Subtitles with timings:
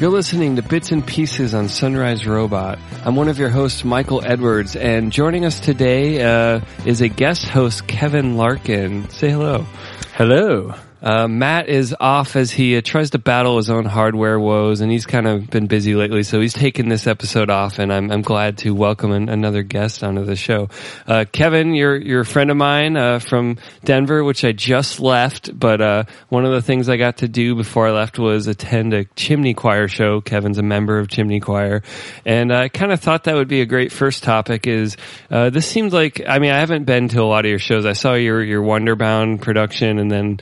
[0.00, 2.78] You're listening to Bits and Pieces on Sunrise Robot.
[3.04, 7.46] I'm one of your hosts, Michael Edwards, and joining us today uh, is a guest
[7.46, 9.10] host, Kevin Larkin.
[9.10, 9.66] Say hello.
[10.14, 10.74] Hello.
[11.02, 14.92] Uh, Matt is off as he uh, tries to battle his own hardware woes, and
[14.92, 18.22] he's kind of been busy lately, so he's taken this episode off, and I'm, I'm
[18.22, 20.68] glad to welcome an, another guest onto the show.
[21.06, 25.58] Uh, Kevin, you're, you're a friend of mine uh, from Denver, which I just left,
[25.58, 28.92] but uh, one of the things I got to do before I left was attend
[28.92, 30.20] a Chimney Choir show.
[30.20, 31.82] Kevin's a member of Chimney Choir,
[32.24, 34.66] and I kind of thought that would be a great first topic.
[34.66, 34.96] Is
[35.30, 37.86] uh, this seems like I mean I haven't been to a lot of your shows.
[37.86, 40.40] I saw your your Wonderbound production, and then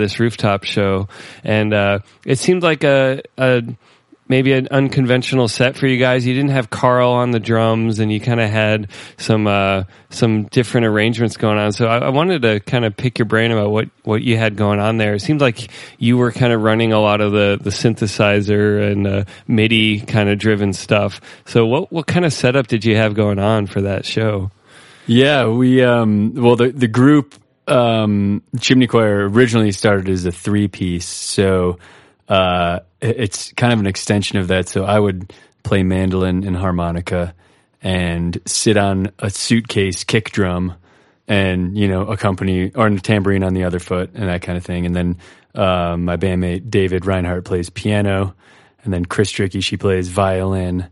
[0.00, 1.08] this rooftop show,
[1.44, 3.62] and uh, it seemed like a, a
[4.30, 6.24] maybe an unconventional set for you guys.
[6.24, 10.44] You didn't have Carl on the drums, and you kind of had some uh, some
[10.44, 11.72] different arrangements going on.
[11.72, 14.56] So I, I, wanted to kind of pick your brain about what what you had
[14.56, 15.14] going on there.
[15.14, 19.06] It seemed like you were kind of running a lot of the the synthesizer and
[19.06, 21.20] uh, MIDI kind of driven stuff.
[21.44, 24.52] So what what kind of setup did you have going on for that show?
[25.06, 27.34] Yeah, we um, well the the group
[27.70, 31.78] um, Chimney Choir originally started as a three piece, so
[32.28, 34.68] uh, it's kind of an extension of that.
[34.68, 37.34] So I would play mandolin and harmonica
[37.82, 40.74] and sit on a suitcase kick drum
[41.26, 44.64] and you know accompany or a tambourine on the other foot and that kind of
[44.64, 44.84] thing.
[44.86, 45.18] And then
[45.54, 48.34] uh, my bandmate David Reinhardt plays piano,
[48.84, 50.88] and then Chris Tricky she plays violin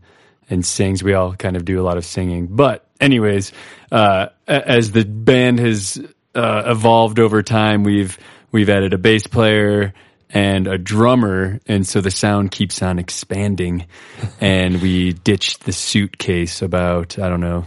[0.49, 1.03] and sings.
[1.03, 2.47] We all kind of do a lot of singing.
[2.47, 3.51] But anyways,
[3.91, 6.01] uh, as the band has
[6.35, 7.83] uh, evolved over time.
[7.83, 8.17] We've
[8.51, 9.93] we've added a bass player
[10.29, 13.87] and a drummer, and so the sound keeps on expanding.
[14.41, 17.65] and we ditched the suitcase about I don't know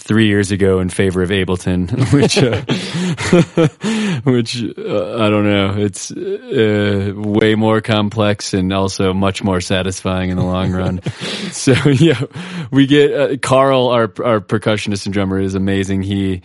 [0.00, 2.62] three years ago in favor of Ableton, which uh,
[4.30, 5.74] which uh, I don't know.
[5.76, 11.02] It's uh, way more complex and also much more satisfying in the long run.
[11.52, 12.20] so yeah,
[12.70, 16.02] we get uh, Carl, our our percussionist and drummer, is amazing.
[16.02, 16.42] He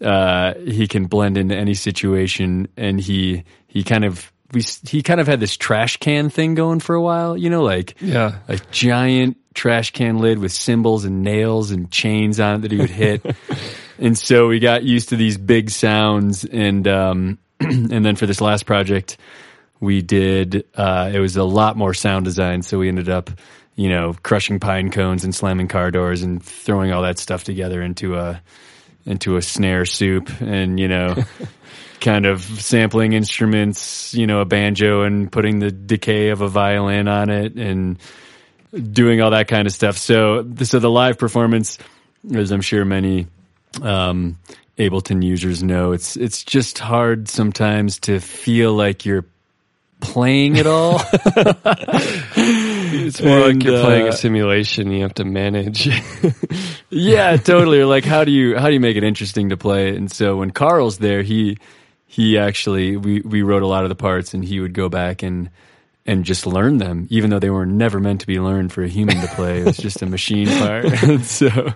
[0.00, 5.20] uh, he can blend into any situation, and he he kind of we he kind
[5.20, 7.36] of had this trash can thing going for a while.
[7.36, 12.38] You know, like yeah, a giant trash can lid with cymbals and nails and chains
[12.38, 13.24] on it that he would hit.
[13.98, 18.40] and so we got used to these big sounds, and um, and then for this
[18.40, 19.16] last project,
[19.80, 22.62] we did uh, it was a lot more sound design.
[22.62, 23.30] So we ended up
[23.74, 27.82] you know crushing pine cones and slamming car doors and throwing all that stuff together
[27.82, 28.40] into a
[29.08, 31.16] into a snare soup and, you know,
[32.00, 37.08] kind of sampling instruments, you know, a banjo and putting the decay of a violin
[37.08, 37.98] on it and
[38.92, 39.96] doing all that kind of stuff.
[39.96, 41.78] So, so the live performance,
[42.32, 43.26] as I'm sure many,
[43.82, 44.38] um,
[44.78, 49.24] Ableton users know, it's, it's just hard sometimes to feel like you're
[50.00, 51.00] playing it all.
[52.92, 54.90] it's more and, like you're uh, playing a uh, simulation.
[54.90, 55.86] You have to manage.
[56.90, 57.84] yeah, totally.
[57.84, 59.96] Like, how do you how do you make it interesting to play?
[59.96, 61.58] And so when Carl's there, he
[62.06, 65.22] he actually we we wrote a lot of the parts, and he would go back
[65.22, 65.50] and
[66.06, 68.88] and just learn them, even though they were never meant to be learned for a
[68.88, 69.60] human to play.
[69.60, 70.88] It was just a machine part.
[71.22, 71.74] so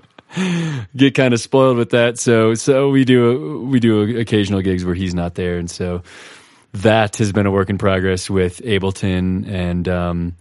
[0.97, 2.19] get kind of spoiled with that.
[2.19, 6.03] So so we do we do occasional gigs where he's not there, and so
[6.73, 10.37] that has been a work in progress with Ableton and um,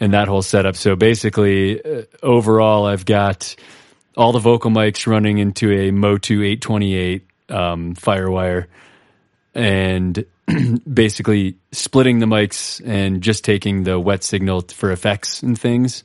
[0.00, 0.76] and that whole setup.
[0.76, 3.54] So basically, uh, overall, I've got
[4.16, 8.66] all the vocal mics running into a Motu 828 um, FireWire,
[9.54, 10.24] and
[10.92, 16.02] basically splitting the mics and just taking the wet signal for effects and things.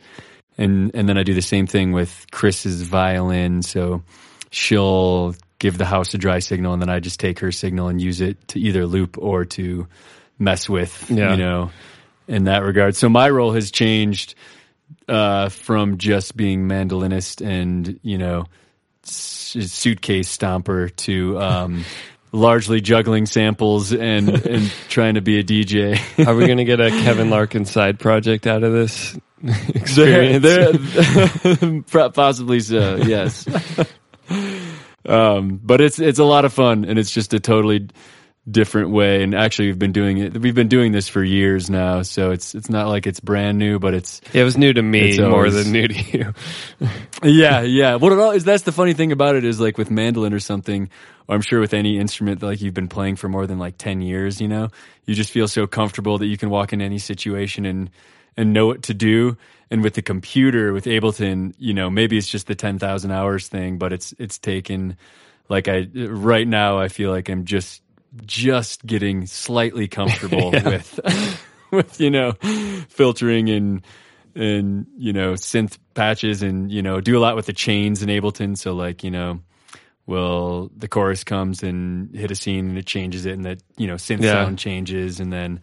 [0.58, 3.62] And and then I do the same thing with Chris's violin.
[3.62, 4.04] So
[4.52, 8.02] she'll give the house a dry signal, and then I just take her signal and
[8.02, 9.88] use it to either loop or to
[10.38, 11.32] mess with, yeah.
[11.32, 11.72] you know,
[12.30, 12.96] in that regard.
[12.96, 14.36] So my role has changed
[15.08, 18.46] uh, from just being mandolinist and you know
[19.04, 21.84] suitcase stomper to um,
[22.32, 26.00] largely juggling samples and and trying to be a DJ.
[26.28, 29.18] Are we going to get a Kevin Larkin side project out of this
[29.70, 30.44] experience?
[30.44, 32.98] There, there, possibly so.
[32.98, 33.48] Yes.
[35.06, 37.88] Um, but it's it's a lot of fun, and it's just a totally
[38.50, 39.24] different way.
[39.24, 40.38] And actually, we've been doing it.
[40.38, 43.80] We've been doing this for years now, so it's it's not like it's brand new,
[43.80, 46.34] but it's it was new to me more than new to you.
[47.24, 47.96] yeah, yeah.
[47.96, 50.40] What it all is that's the funny thing about it is like with mandolin or
[50.40, 50.90] something,
[51.28, 53.78] or I'm sure with any instrument that like you've been playing for more than like
[53.78, 54.42] ten years.
[54.42, 54.70] You know,
[55.06, 57.90] you just feel so comfortable that you can walk in any situation and
[58.38, 59.38] and know what to do.
[59.72, 63.78] and with the computer with Ableton, you know, maybe it's just the 10,000 hours thing,
[63.78, 64.98] but it's it's taken
[65.50, 67.82] like I right now I feel like I'm just
[68.26, 71.00] just getting slightly comfortable with
[71.72, 72.32] with you know
[72.90, 73.82] filtering and
[74.36, 78.10] and you know synth patches and you know do a lot with the chains in
[78.10, 79.40] Ableton so like you know
[80.06, 83.88] well the chorus comes and hit a scene and it changes it and that you
[83.88, 84.32] know synth Yeah.
[84.34, 85.62] sound changes and then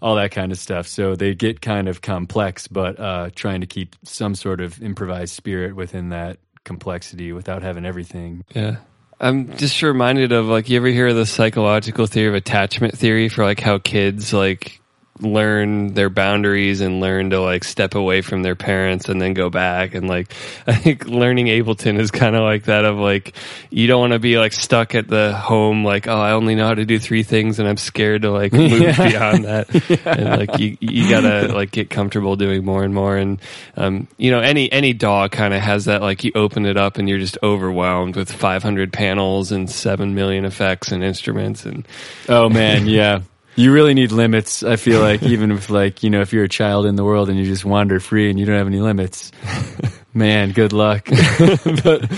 [0.00, 3.66] all that kind of stuff so they get kind of complex but uh trying to
[3.66, 8.76] keep some sort of improvised spirit within that complexity without having everything Yeah.
[9.22, 13.44] I'm just reminded of like you ever hear the psychological theory of attachment theory for
[13.44, 14.81] like how kids like
[15.22, 19.50] learn their boundaries and learn to like step away from their parents and then go
[19.50, 19.94] back.
[19.94, 20.32] And like
[20.66, 23.34] I think learning Ableton is kind of like that of like
[23.70, 26.66] you don't want to be like stuck at the home like oh I only know
[26.66, 29.68] how to do three things and I'm scared to like move beyond that.
[30.12, 33.16] And like you you gotta like get comfortable doing more and more.
[33.16, 33.40] And
[33.76, 36.98] um you know any any DAW kind of has that like you open it up
[36.98, 41.86] and you're just overwhelmed with 500 panels and 7 million effects and instruments and
[42.28, 43.22] Oh man, yeah.
[43.54, 44.62] You really need limits.
[44.62, 47.28] I feel like even if like, you know, if you're a child in the world
[47.28, 49.30] and you just wander free and you don't have any limits,
[50.14, 51.04] man, good luck.
[51.08, 52.08] but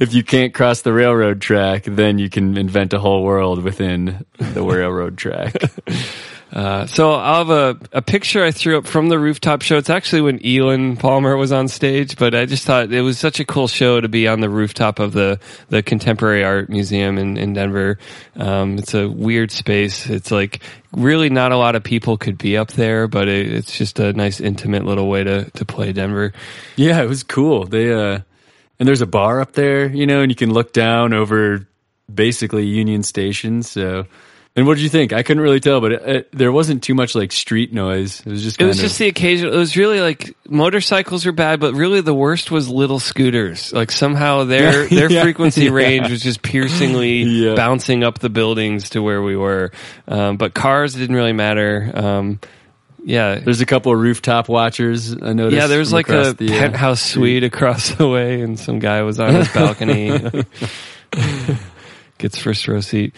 [0.00, 4.24] if you can't cross the railroad track, then you can invent a whole world within
[4.38, 5.54] the railroad track.
[6.52, 9.78] Uh, so I'll have a, a picture I threw up from the rooftop show.
[9.78, 13.40] It's actually when Elon Palmer was on stage, but I just thought it was such
[13.40, 15.40] a cool show to be on the rooftop of the,
[15.70, 17.98] the Contemporary Art Museum in, in Denver.
[18.36, 20.10] Um, it's a weird space.
[20.10, 20.60] It's like
[20.92, 24.12] really not a lot of people could be up there, but it, it's just a
[24.12, 26.34] nice intimate little way to, to play Denver.
[26.76, 27.64] Yeah, it was cool.
[27.64, 28.20] They uh
[28.78, 31.68] and there's a bar up there, you know, and you can look down over
[32.12, 33.62] basically Union Station.
[33.62, 34.06] So,
[34.54, 35.12] and what did you think?
[35.14, 38.20] I couldn't really tell, but it, it, there wasn't too much like street noise.
[38.20, 39.54] It was just It was of just the occasional.
[39.54, 43.72] It was really like motorcycles are bad, but really the worst was little scooters.
[43.72, 45.70] Like somehow their their Yeah, frequency yeah.
[45.70, 47.54] range was just piercingly Yeah.
[47.54, 49.72] bouncing up the buildings to where we were.
[50.06, 51.90] Um, but cars didn't really matter.
[51.94, 52.38] Um,
[53.04, 53.36] yeah.
[53.36, 55.14] There's a couple of rooftop watchers.
[55.14, 55.56] I noticed.
[55.56, 59.00] Yeah, there was like a the, uh, penthouse suite across the way, and some guy
[59.02, 60.20] was on his balcony.
[62.18, 63.14] Gets first row seat.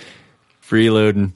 [0.69, 1.33] Freeloading.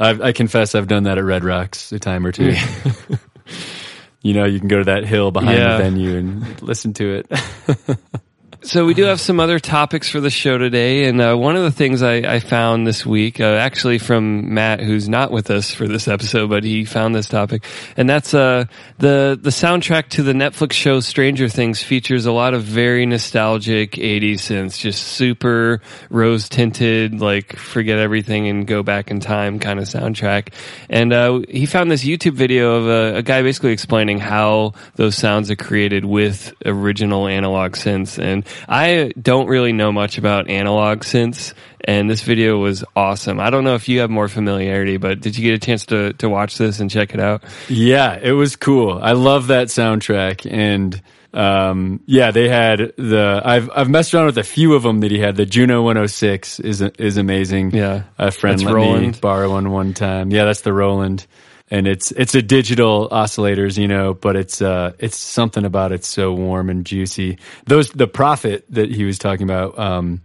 [0.00, 2.54] I've, I confess, I've done that at Red Rocks a time or two.
[4.22, 5.76] you know, you can go to that hill behind Yeah.
[5.76, 7.98] the venue and listen to it.
[8.62, 11.62] So we do have some other topics for the show today, and uh, one of
[11.62, 15.72] the things I, I found this week, uh, actually from Matt, who's not with us
[15.72, 17.64] for this episode, but he found this topic,
[17.98, 18.64] and that's uh,
[18.98, 23.92] the the soundtrack to the Netflix show Stranger Things features a lot of very nostalgic
[23.92, 29.78] '80s synths, just super rose tinted, like forget everything and go back in time kind
[29.78, 30.52] of soundtrack.
[30.88, 35.14] And uh, he found this YouTube video of a, a guy basically explaining how those
[35.14, 38.18] sounds are created with original analog synths.
[38.18, 41.54] And I don't really know much about analog synths,
[41.84, 43.40] and this video was awesome.
[43.40, 46.12] I don't know if you have more familiarity, but did you get a chance to,
[46.14, 47.44] to watch this and check it out?
[47.68, 48.98] Yeah, it was cool.
[49.00, 51.00] I love that soundtrack, and
[51.34, 53.42] um, yeah, they had the.
[53.44, 55.36] I've I've messed around with a few of them that he had.
[55.36, 57.72] The Juno 106 is is amazing.
[57.72, 58.04] Yeah.
[58.18, 59.20] a friend That's let me Roland.
[59.20, 60.30] borrow one one time.
[60.30, 61.26] Yeah, that's the Roland,
[61.70, 66.06] and it's it's a digital oscillators, you know, but it's uh it's something about it's
[66.06, 67.38] so warm and juicy.
[67.66, 69.78] Those the Prophet that he was talking about.
[69.78, 70.22] Um,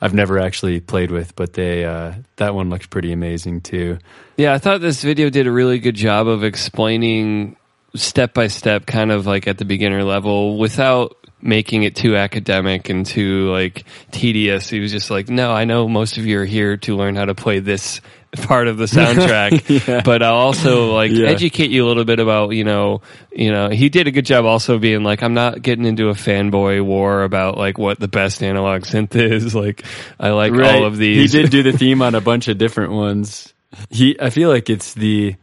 [0.00, 3.98] I've never actually played with, but they uh, that one looks pretty amazing too.
[4.36, 7.56] Yeah, I thought this video did a really good job of explaining
[7.94, 12.88] step by step, kind of like at the beginner level, without making it too academic
[12.88, 14.68] and too like tedious.
[14.70, 17.26] He was just like, "No, I know most of you are here to learn how
[17.26, 18.00] to play this
[18.32, 21.26] part of the soundtrack, but I'll also like Yeah.
[21.28, 24.44] educate you a little bit about you know, you know." He did a good job
[24.46, 28.42] also being like, "I'm not getting into a fanboy war about like what the best
[28.42, 29.54] analog synth is.
[29.64, 29.84] Like,
[30.18, 32.92] I like all of these." He did do the theme on a bunch of different
[32.92, 33.52] ones.
[33.90, 35.34] He, I feel like it's the,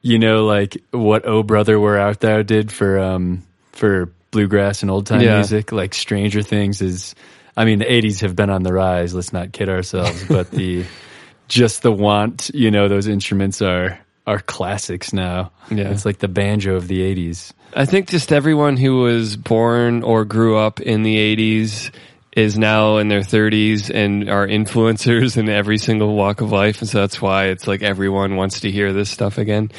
[0.00, 4.90] you know, like what Oh Brother We're Out There did for um for bluegrass and
[4.90, 5.36] old time Yeah.
[5.36, 5.72] music.
[5.72, 7.14] Like Stranger Things is,
[7.56, 9.14] I mean, the '80s have been on the rise.
[9.14, 10.84] Let's not kid ourselves, but the
[11.48, 15.50] just the want, you know, those instruments are are classics now.
[15.70, 15.90] Yeah.
[15.90, 17.52] it's like the banjo of the '80s.
[17.74, 21.92] I think just everyone who was born or grew up in the 80s
[22.36, 26.80] is now in their 30s and are influencers in every single walk of life.
[26.80, 29.70] And so that's why it's like everyone wants to hear this stuff again.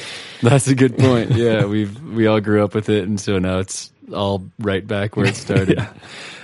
[0.42, 1.32] That's a good point.
[1.36, 5.16] Yeah, we've we all grew up with it, and so now it's all right back
[5.16, 5.86] where it started.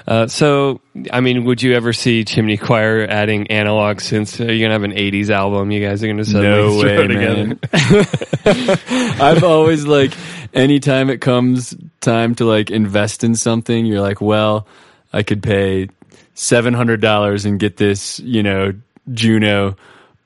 [0.08, 0.80] Uh, so,
[1.12, 4.40] I mean, would you ever see Chimney Choir adding analog synths?
[4.40, 6.78] Are you going to have an 80s album you guys are going to suddenly No
[6.78, 7.58] way, together?
[9.22, 10.14] I've always like
[10.54, 14.66] anytime it comes time to like invest in something, you're like, well,
[15.12, 15.90] I could pay
[16.32, 18.72] seven hundred dollars and get this, you know,
[19.12, 19.76] Juno,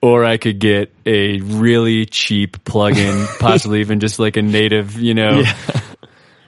[0.01, 5.15] or I could get a really cheap plugin, possibly even just like a native, you
[5.15, 5.81] know, Yeah.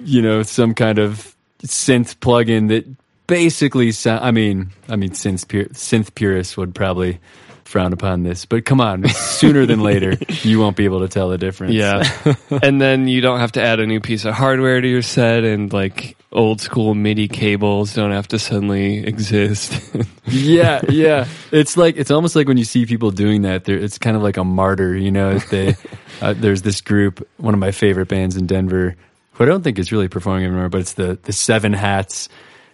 [0.01, 2.87] You know, some kind of synth plugin that
[3.27, 4.25] basically sound.
[4.25, 7.21] I mean, I mean, synth pur- synth purists would probably
[7.65, 11.29] frown upon this, but come on, sooner than later, you won't be able to tell
[11.29, 11.75] the difference.
[11.75, 12.05] Yeah.
[12.63, 15.45] and then you don't have to add a new piece of hardware to your set
[15.45, 19.91] and like old school MIDI cables don't have to suddenly exist.
[20.27, 21.27] yeah, yeah.
[21.51, 23.65] It's like it's almost like when you see people doing that.
[23.65, 25.31] They're, it's kind of like a martyr, you know.
[25.33, 25.75] if They
[26.21, 28.97] uh, there's this group, one of my favorite bands in Denver,
[29.35, 32.29] who I don't think is really performing anymore, but it's the the Seven Hats,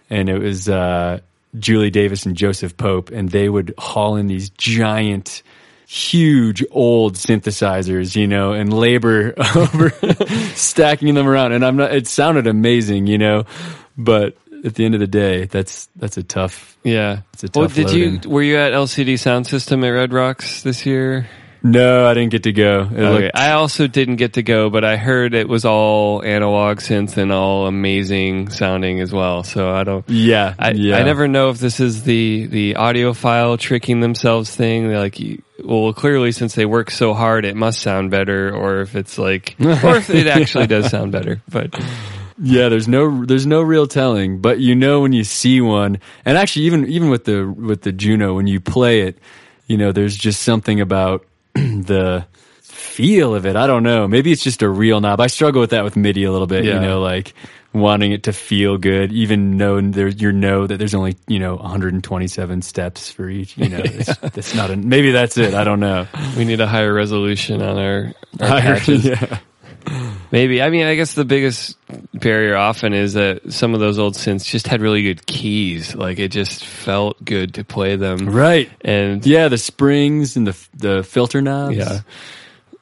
[0.09, 1.19] and it was uh,
[1.57, 5.43] Julie Davis and Joseph Pope, and they would haul in these giant.
[5.87, 9.89] Huge old synthesizers, you know, and labor over
[10.55, 11.51] stacking them around.
[11.51, 13.43] And I'm not, it sounded amazing, you know,
[13.97, 17.23] but at the end of the day, that's, that's a tough, yeah.
[17.33, 17.59] it's a tough.
[17.59, 18.21] Well, did load-in.
[18.23, 21.27] you were you at LCD Soundsystem at Red Rocks this year?
[21.63, 22.81] No, I didn't get to go.
[22.91, 23.23] It Okay.
[23.25, 27.17] looked- I also didn't get to go, but I heard it was all analog synth
[27.17, 29.43] and all amazing sounding as well.
[29.43, 30.03] So I don't.
[30.09, 30.97] yeah, I, yeah.
[30.97, 34.87] I never know if this is the the audiophile tricking themselves thing.
[34.87, 35.19] They're like,
[35.63, 39.55] well, clearly since they work so hard, it must sound better, or if it's like,
[39.59, 41.41] or if it actually does sound better.
[41.47, 41.79] But
[42.43, 45.99] Yeah, there's no there's no real telling, but you know when you see one.
[46.25, 49.19] And actually even even with the with the Juno when you play it,
[49.67, 51.23] you know, there's just something about
[51.55, 52.25] the
[52.61, 53.55] feel of it.
[53.55, 54.07] I don't know.
[54.07, 55.19] Maybe it's just a real knob.
[55.21, 56.75] I struggle with that with MIDI a little bit, Yeah.
[56.75, 57.33] you know, like
[57.73, 61.55] wanting it to feel good, even though there you know that there's only, you know,
[61.55, 63.79] 127 steps for each, you know.
[63.83, 65.53] It's, that's not a, maybe that's it.
[65.53, 66.05] I don't know.
[66.37, 69.05] we need a higher resolution on our, our patches.
[69.05, 69.39] yeah.
[70.31, 70.61] Maybe.
[70.61, 71.77] I mean, I guess the biggest
[72.13, 75.93] barrier often is that some of those old synths just had really good keys.
[75.93, 78.29] Like it just felt good to play them.
[78.29, 78.69] Right.
[78.81, 81.75] And Yeah, the springs and the the filter knobs.
[81.75, 81.99] Yeah.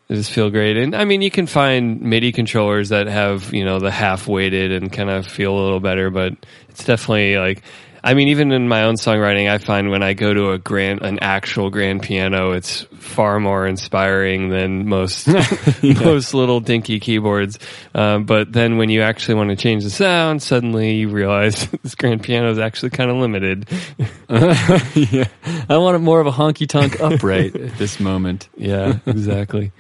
[0.08, 0.78] They just feel great.
[0.78, 4.72] And I mean, you can find MIDI controllers that have, you know, the half weighted
[4.72, 6.34] and kind of feel a little better, but
[6.70, 7.62] it's definitely like,
[8.04, 11.02] I mean, even in my own songwriting, I find when I go to a grand,
[11.02, 15.28] an actual grand piano, it's far more inspiring than most,
[15.84, 17.60] most little dinky keyboards.
[17.94, 21.96] Um, but then when you actually want to change the sound, suddenly you realize this
[21.96, 23.68] grand piano is actually kind of limited.
[24.30, 25.28] yeah.
[25.70, 28.50] I want it more of a honky tonk upright at this moment.
[28.58, 29.72] Yeah, exactly.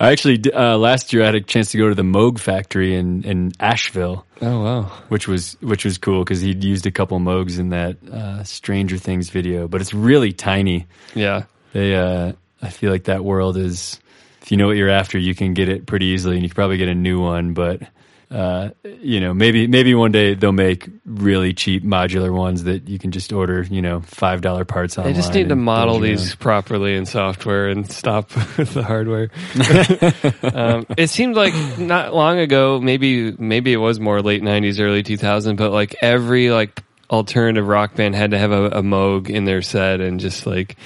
[0.00, 2.94] I actually uh, last year I had a chance to go to the Moog factory
[2.94, 4.82] in in Asheville, Oh, wow.
[5.08, 8.96] which was which was cool because he'd used a couple Moogs in that uh, Stranger
[8.96, 10.86] Things video, but it's really tiny.
[11.14, 11.44] Yeah.
[11.72, 14.00] They, uh, I feel like that world is,
[14.42, 16.54] if you know what you're after, you can get it pretty easily, and you can
[16.54, 17.52] probably get a new one.
[17.52, 17.82] But
[18.30, 18.70] uh,
[19.00, 23.10] you know, maybe maybe one day they'll make really cheap modular ones that you can
[23.10, 26.36] just order, you know, five dollar parts They just need to model these own.
[26.36, 29.30] properly in software and stop with the hardware.
[30.54, 35.02] um, it seemed like not long ago, maybe maybe it was more late '90s, early
[35.02, 39.46] 2000s, but like every like alternative rock band had to have a, a Moog in
[39.46, 40.76] their set, and just like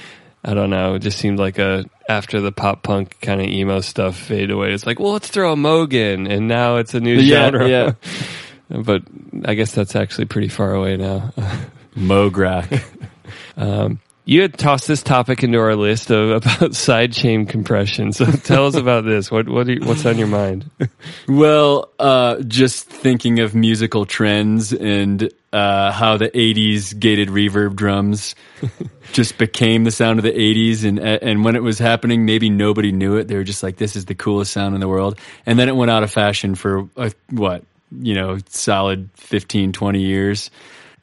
[0.44, 3.80] I don't know, it just seemed like a after the pop punk kind of emo
[3.80, 4.72] stuff fade away.
[4.72, 7.68] It's like, well, let's throw a Moog in, and now it's a new Yeah, genre.
[7.68, 7.92] yeah.
[8.68, 9.02] but
[9.44, 11.32] I guess that's actually pretty far away now.
[11.96, 12.68] Moog rock.
[13.56, 18.12] Um, You had tossed this topic into our list of about sidechain compression.
[18.12, 19.30] So tell us about this.
[19.30, 20.70] What what you, what's on your mind?
[21.28, 28.34] Well, uh, just thinking of musical trends and uh, how the '80s gated reverb drums
[29.12, 32.92] just became the sound of the '80s, and and when it was happening, maybe nobody
[32.92, 33.28] knew it.
[33.28, 35.76] They were just like, "This is the coolest sound in the world," and then it
[35.76, 37.64] went out of fashion for uh, what
[38.00, 40.50] you know, solid 15, 20 years,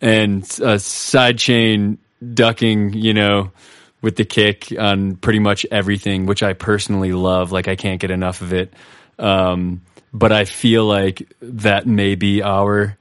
[0.01, 1.97] and uh, sidechain
[2.33, 3.51] ducking, you know.
[4.01, 7.51] With the kick on pretty much everything, which I personally love.
[7.51, 8.73] Like I can't get enough of it.
[9.17, 9.81] Um,
[10.13, 12.97] but I feel like that may be our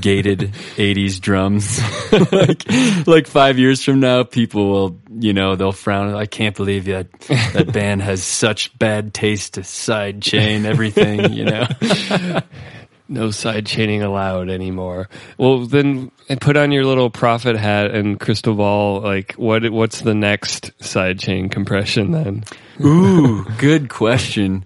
[0.00, 0.40] gated
[0.76, 1.80] 80s drums.
[2.32, 6.14] like, like five years from now, people will, you know, they'll frown.
[6.14, 7.10] I can't believe that
[7.52, 11.66] that band has such bad taste to side chain everything, you know?
[13.12, 15.08] No side chaining allowed anymore.
[15.38, 19.00] Well, then put on your little prophet hat and crystal ball.
[19.00, 22.44] Like what what's the next side chain compression then?
[22.84, 24.64] Ooh, good question.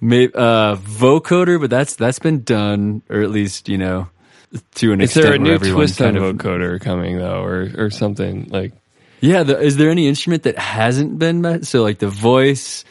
[0.00, 4.08] Maybe, uh, vocoder, but that's, that's been done, or at least, you know,
[4.74, 5.24] to an Is extent.
[5.24, 8.72] Is there a new twist on of- vocoder coming though, or or something like?
[9.20, 11.64] Yeah, the, is there any instrument that hasn't been met?
[11.64, 12.84] So like the voice,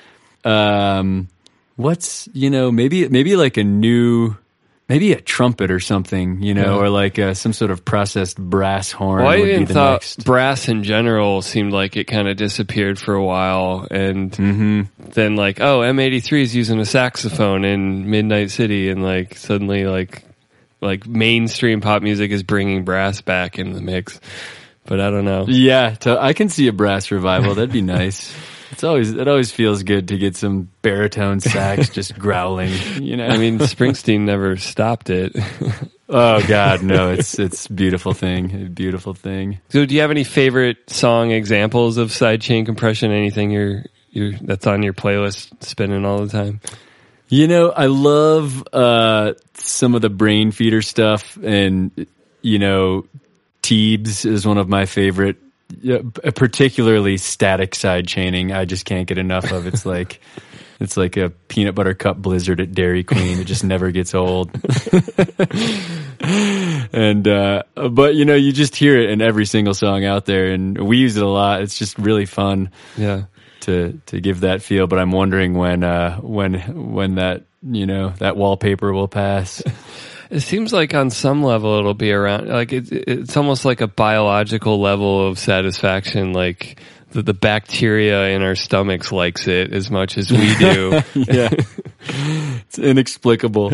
[0.44, 1.28] um,
[1.76, 4.36] what's you know maybe maybe like a new
[4.90, 6.82] maybe a trumpet or something, you know, Yeah.
[6.86, 9.24] or like uh, some sort of processed brass horn.
[9.24, 10.26] Well, I would be even the thought next.
[10.26, 14.82] brass in general seemed like it kind of disappeared for a while, and Mm-hmm.
[15.12, 20.24] then like, oh, M83 is using a saxophone in Midnight City, and like suddenly like
[20.82, 24.20] like mainstream pop music is bringing brass back in the mix.
[24.86, 25.46] But I don't know.
[25.48, 27.56] Yeah, to, I can see a brass revival.
[27.56, 28.36] That'd be nice.
[28.74, 32.74] It's always it always feels good to get some baritone sax just growling.
[33.00, 35.36] You know, I mean, Springsteen never stopped it.
[36.10, 39.60] oh god, no, it's it's beautiful thing, beautiful thing.
[39.70, 43.12] so, do you have any favorite song examples of sidechain compression?
[43.12, 46.60] Anything you're you that's on your playlist spinning all the time?
[47.30, 52.08] You know, I love uh, some of the Brainfeeder stuff, and
[52.42, 53.06] you know,
[53.62, 55.38] Teebs is one of my favorite.
[55.82, 56.00] Yeah,
[56.36, 58.52] particularly static side chaining.
[58.52, 59.66] I just can't get enough of.
[59.68, 60.20] It's like
[60.80, 63.40] it's like a peanut butter cup blizzard at Dairy Queen.
[63.40, 64.52] It just never gets old.
[66.20, 70.52] and uh, but you know, you just hear it in every single song out there,
[70.52, 71.62] and we use it a lot.
[71.62, 73.24] It's just really fun Yeah.
[73.62, 74.88] to to give that feel.
[74.88, 76.54] But I'm wondering when uh, when
[76.94, 79.62] when that you know that wallpaper will pass.
[80.34, 83.88] It seems like on some level it'll be around like it, it's almost like a
[83.88, 86.80] biological level of satisfaction like
[87.12, 91.02] the, the bacteria in our stomachs likes it as much as we do.
[91.14, 91.50] yeah,
[92.00, 93.74] it's inexplicable.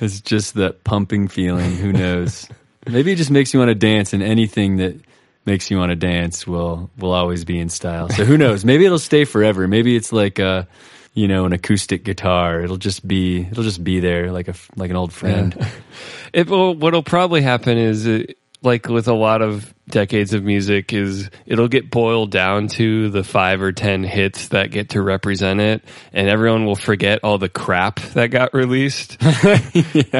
[0.00, 1.76] It's just that pumping feeling.
[1.76, 2.48] Who knows?
[2.88, 5.00] Maybe it just makes you want to dance, and anything that
[5.46, 8.08] makes you want to dance will will always be in style.
[8.08, 8.64] So who knows?
[8.64, 9.68] Maybe it'll stay forever.
[9.68, 10.66] Maybe it's like a
[11.14, 12.62] you know an acoustic guitar.
[12.62, 15.56] It'll just be it'll just be there like a like an old friend.
[16.32, 18.24] It will, what'll probably happen is uh
[18.62, 23.24] like with a lot of decades of music is it'll get boiled down to the
[23.24, 27.48] five or ten hits that get to represent it and everyone will forget all the
[27.48, 29.18] crap that got released.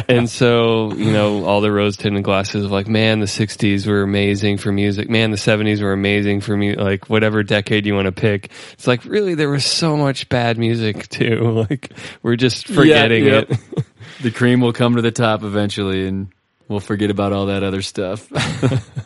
[0.09, 4.03] And so you know all the rose tinted glasses of like man the 60s were
[4.03, 5.09] amazing for music.
[5.09, 8.50] Man the 70s were amazing for me like whatever decade you want to pick.
[8.73, 11.50] It's like really there was so much bad music too.
[11.63, 13.50] Like we're just forgetting yep.
[13.50, 13.59] it.
[14.23, 16.28] The cream will come to the top eventually, and
[16.73, 18.28] we'll forget about all that other stuff.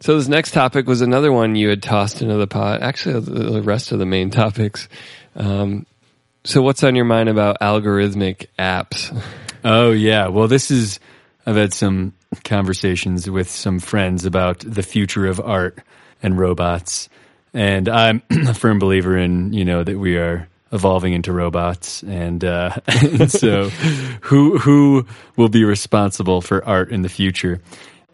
[0.00, 2.82] So this next topic was another one you had tossed into the pot.
[2.82, 4.88] Actually, the rest of the main topics.
[5.34, 5.86] Um,
[6.44, 9.16] so what's on your mind about algorithmic apps?
[9.64, 10.28] Oh yeah.
[10.28, 11.00] Well, this is
[11.44, 12.12] I've had some
[12.44, 15.80] conversations with some friends about the future of art
[16.22, 17.08] and robots,
[17.52, 22.44] and I'm a firm believer in you know that we are evolving into robots, and,
[22.44, 23.68] uh, and so
[24.22, 27.60] who who will be responsible for art in the future,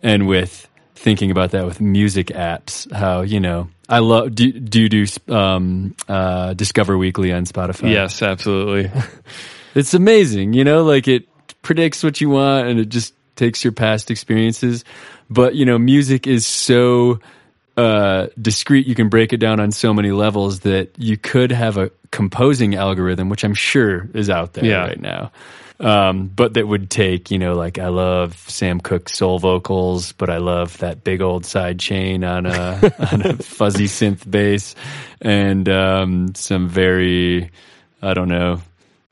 [0.02, 3.68] and with thinking about that with music apps, how you know.
[3.86, 7.90] I love do do you do um, uh, Discover Weekly on Spotify?
[7.90, 8.90] Yes, absolutely.
[9.74, 11.26] It's amazing, you know, like it
[11.62, 14.84] predicts what you want and it just takes your past experiences.
[15.28, 17.18] But, you know, music is so
[17.76, 18.86] uh, discrete.
[18.86, 22.74] You can break it down on so many levels that you could have a composing
[22.74, 24.86] algorithm, which I'm sure is out there Yeah.
[24.86, 25.32] right now.
[25.80, 30.30] Um, but that would take, you know, like I love Sam Cooke's soul vocals, but
[30.30, 34.76] I love that big old side chain on a, on a fuzzy synth bass
[35.20, 37.50] and um, some very,
[38.00, 38.62] I don't know,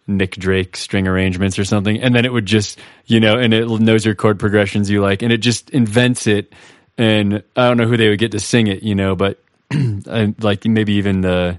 [0.07, 3.69] Nick Drake string arrangements or something, and then it would just you know, and it
[3.69, 6.53] knows your chord progressions you like, and it just invents it.
[6.99, 9.39] And I don't know who they would get to sing it, you know, but
[10.07, 11.59] uh, like maybe even the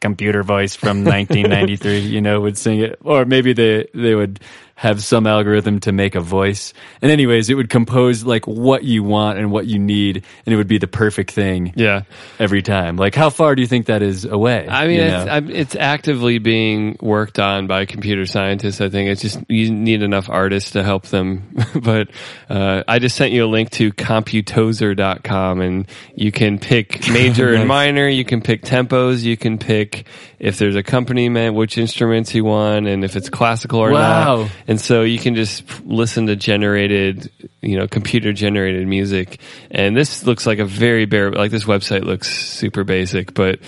[0.00, 4.40] computer voice from 1993, you know, would sing it, or maybe they they would
[4.76, 6.74] have some algorithm to make a voice.
[7.00, 10.56] And anyways, it would compose like what you want and what you need, and it
[10.56, 12.02] would be the perfect thing yeah.
[12.38, 12.96] every time.
[12.96, 14.66] Like, how far do you think that is away?
[14.68, 15.54] I mean, you it's, know?
[15.54, 18.80] It's actively being worked on by computer scientists.
[18.80, 21.54] I think it's just you need enough artists to help them.
[21.74, 22.10] but
[22.48, 27.68] uh, I just sent you a link to computoser.com and you can pick major and
[27.68, 28.08] minor.
[28.08, 29.22] You can pick tempos.
[29.22, 30.06] You can pick
[30.44, 34.42] if there's accompaniment, which instruments you want, and if it's classical or Wow.
[34.42, 34.50] not.
[34.68, 37.30] And so you can just listen to generated,
[37.62, 39.40] you know, computer generated music.
[39.70, 43.58] And this looks like a very bare, like this website looks super basic, but,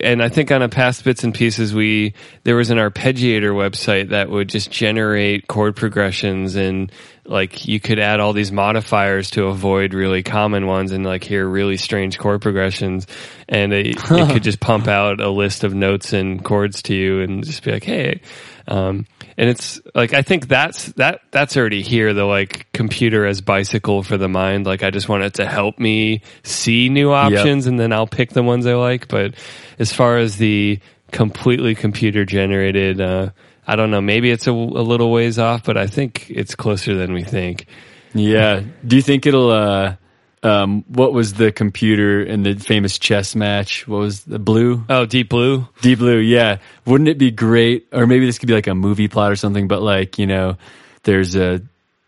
[0.00, 4.10] and I think on a past bits and pieces, we, there was an arpeggiator website
[4.10, 6.92] that would just generate chord progressions and
[7.24, 11.46] like you could add all these modifiers to avoid really common ones and like hear
[11.46, 13.06] really strange chord progressions.
[13.48, 17.20] And it, it could just pump out a list of notes and chords to you
[17.20, 18.22] and just be like, Hey,
[18.68, 22.12] um, and it's like I think that's that that's already here.
[22.12, 24.66] The like computer as bicycle for the mind.
[24.66, 28.30] Like I just want it to help me see new options, and then I'll pick
[28.30, 29.08] the ones I like.
[29.08, 29.34] But
[29.78, 30.78] as far as the
[31.10, 33.30] completely computer generated uh,
[33.66, 34.00] I don't know.
[34.00, 37.66] Maybe it's a, a little ways off, but I think it's closer than we think.
[38.14, 38.62] Yeah.
[38.86, 39.50] Do you think it'll?
[39.50, 39.96] uh
[40.42, 43.86] um, what was the computer in the famous chess match?
[43.88, 44.84] What was the blue?
[44.88, 45.66] Oh, Deep Blue.
[45.80, 46.58] Deep Blue, yeah.
[46.86, 47.88] Wouldn't it be great?
[47.92, 50.56] Or maybe this could be like a movie plot or something, but like, you know,
[51.02, 51.62] there's a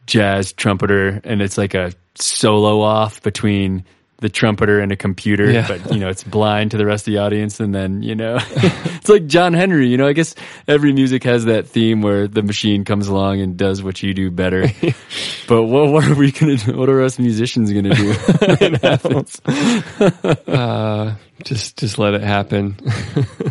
[0.07, 3.85] jazz trumpeter and it's like a solo off between
[4.21, 5.67] the trumpeter and a computer, Yeah.
[5.67, 7.59] but you know, it's blind to the rest of the audience.
[7.61, 10.35] And then, you know, it's like John Henry, you know, I guess
[10.69, 14.31] every music has that theme where the machine comes along and does what you do
[14.31, 14.67] better.
[15.49, 16.77] but what, what are we going to do?
[16.79, 18.15] What are us musicians going to do?
[18.43, 19.41] it happens?
[20.47, 22.77] Uh, just just let it happen.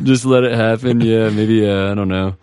[0.04, 1.02] Just let it happen.
[1.02, 1.30] Yeah.
[1.30, 2.36] Maybe, uh, I don't know,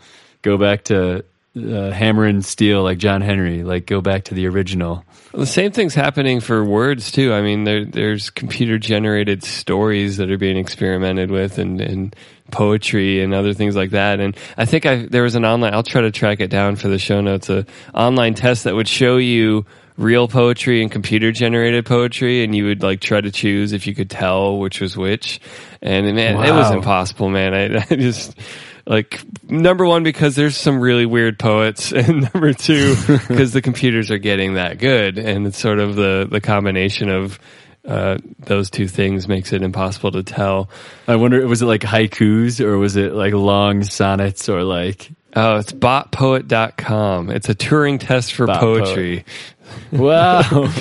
[0.42, 1.24] go back to,
[1.56, 5.04] uh, hammer and steel like John Henry, like go back to the original.
[5.32, 7.32] the same thing's happening for words too.
[7.32, 12.14] I mean, there there's computer generated stories that are being experimented with, and and
[12.50, 14.20] poetry and other things like that.
[14.20, 15.74] And I think I there was an online.
[15.74, 17.48] I'll try to track it down for the show notes.
[17.48, 19.64] A online test that would show you
[19.96, 23.94] real poetry and computer generated poetry and you would like try to choose if you
[23.94, 25.40] could tell which was which
[25.80, 28.38] and man it was impossible man I, I just
[28.87, 29.20] like
[29.51, 32.94] number one because there's some really weird poets and number two
[33.29, 37.38] because the computers are getting that good and it's sort of the the combination of
[37.87, 40.68] uh, those two things makes it impossible to tell
[41.07, 45.59] I wonder, was it like haikus or was it like long sonnets or like, oh
[45.59, 49.25] it's botpoet.com it's a turing test for Bot poetry
[49.92, 50.72] wow.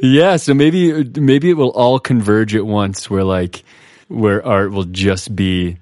[0.00, 0.36] yeah.
[0.36, 3.62] So maybe, maybe it will all converge at once where like,
[4.08, 5.78] where art will just be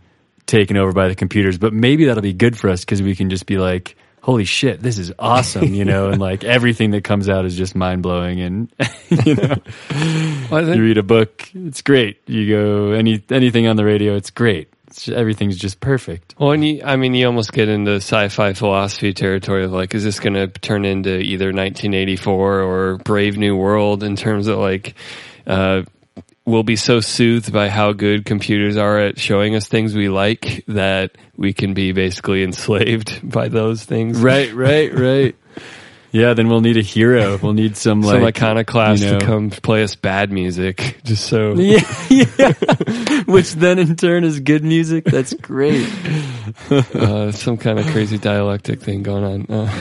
[0.52, 3.30] taken over by the computers, but maybe that'll be good for us because we can
[3.30, 7.28] just be like, holy shit, this is awesome, you know, and like everything that comes
[7.28, 8.40] out is just mind blowing.
[8.40, 8.72] And,
[9.24, 9.56] you know,
[10.50, 12.20] Well, I you read a book, it's great.
[12.28, 14.68] You go any, anything on the radio, it's great.
[14.88, 16.34] It's just, everything's just perfect.
[16.38, 20.04] Well, and you, I mean, you almost get into sci-fi philosophy territory of like, is
[20.04, 24.94] this going to turn into either 1984 or Brave New World in terms of like,
[25.46, 25.82] uh,
[26.44, 30.64] we'll be so soothed by how good computers are at showing us things we like
[30.68, 34.20] that we can be basically enslaved by those things.
[34.20, 35.36] Right, right, right.
[36.14, 37.38] Yeah, then we'll need a hero.
[37.38, 41.24] We'll need some Some like iconoclast you know- to come play us bad music, just
[41.24, 41.54] so.
[41.56, 42.52] Yeah, yeah.
[43.22, 45.04] Which then in turn is good music.
[45.06, 45.88] That's great.
[46.70, 49.46] Uh, some kind of crazy dialectic thing going on.
[49.48, 49.72] Uh,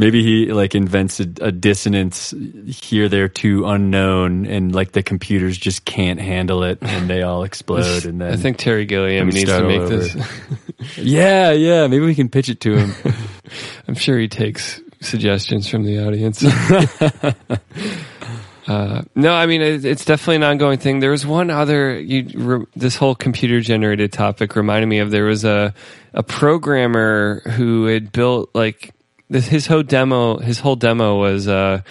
[0.00, 2.32] Maybe he like invents a, a dissonance
[2.68, 7.42] here, there, too unknown, and like the computers just can't handle it, and they all
[7.42, 8.04] explode.
[8.04, 9.96] And then I think Terry Gilliam needs to make over.
[9.96, 10.16] this.
[10.96, 11.88] yeah, yeah.
[11.88, 12.94] Maybe we can pitch it to him.
[13.88, 16.44] I'm sure he takes suggestions from the audience.
[18.68, 21.00] uh, no, I mean it, it's definitely an ongoing thing.
[21.00, 21.98] There was one other.
[21.98, 25.74] You, re, this whole computer generated topic reminded me of there was a
[26.14, 28.94] a programmer who had built like
[29.30, 30.38] this, his whole demo.
[30.38, 31.48] His whole demo was.
[31.48, 31.82] Uh,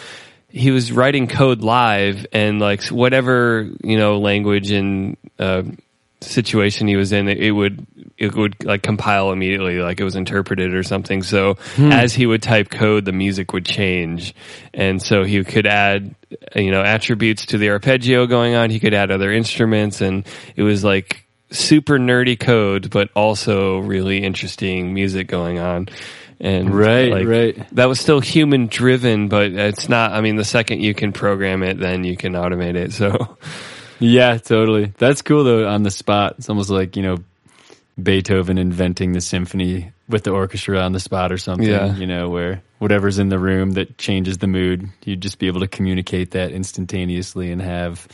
[0.49, 5.61] he was writing code live and like whatever you know language and uh,
[6.21, 7.85] situation he was in it, it would
[8.17, 11.57] it would like compile immediately like it was interpreted or something so
[11.91, 14.33] as he would type code the music would change
[14.73, 16.15] and so he could add
[16.55, 20.63] you know attributes to the arpeggio going on he could add other instruments and it
[20.63, 25.87] was like super nerdy code but also really interesting music going on
[26.39, 27.75] and Right, like, right.
[27.75, 31.63] that was still human driven but it's not i mean the second you can program
[31.63, 33.37] it then you can automate it so
[33.99, 34.93] yeah, totally.
[34.97, 35.67] That's cool though.
[35.67, 37.17] On the spot, it's almost like you know
[38.01, 41.67] Beethoven inventing the symphony with the orchestra on the spot or something.
[41.67, 41.95] Yeah.
[41.95, 45.61] You know, where whatever's in the room that changes the mood, you'd just be able
[45.61, 48.07] to communicate that instantaneously and have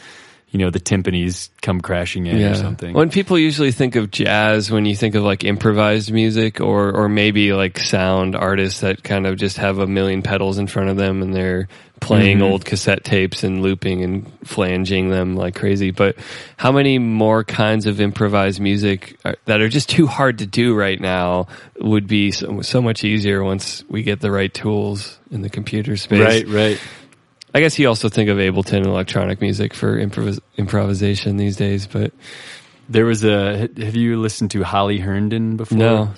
[0.53, 2.93] you know the timpanis come crashing in or something.
[2.93, 7.09] When people usually think of jazz, when you think of like improvised music or or
[7.09, 10.95] maybe like sound artists that kind of just have a million pedals in front of
[10.97, 11.67] them and they're
[11.99, 12.43] playing Mhm.
[12.51, 15.89] old cassette tapes and looping and flanging them like crazy.
[15.91, 16.17] But
[16.57, 20.75] how many more kinds of improvised music are, that are just too hard to do
[20.75, 21.47] right now
[21.79, 25.95] would be so, so much easier once we get the right tools in the computer
[25.97, 26.19] space.
[26.19, 26.79] Right, right.
[27.53, 31.85] I guess you also think of Ableton and electronic music for improvis- improvisation these days,
[31.85, 32.11] but
[32.89, 33.69] There was a.
[33.77, 35.77] Have you listened to Holly Herndon before?
[35.77, 36.13] no.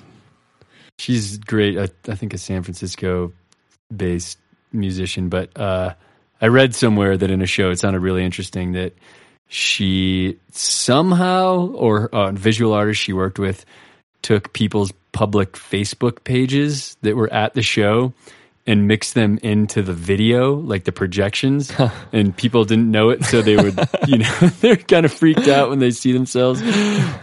[0.98, 1.78] she's great.
[1.78, 3.34] I, I think a San Francisco
[3.96, 4.40] based
[4.72, 5.94] musician, but uh,
[6.42, 8.94] I read somewhere that in a show it sounded really interesting that
[9.48, 13.66] she somehow or uh, a visual artist she worked with
[14.22, 18.12] took people's public Facebook pages that were at the show
[18.68, 21.72] and mix them into the video, like the projections,
[22.12, 25.70] and people didn't know it, so they would, you know, they're kind of freaked out
[25.70, 26.62] when they see themselves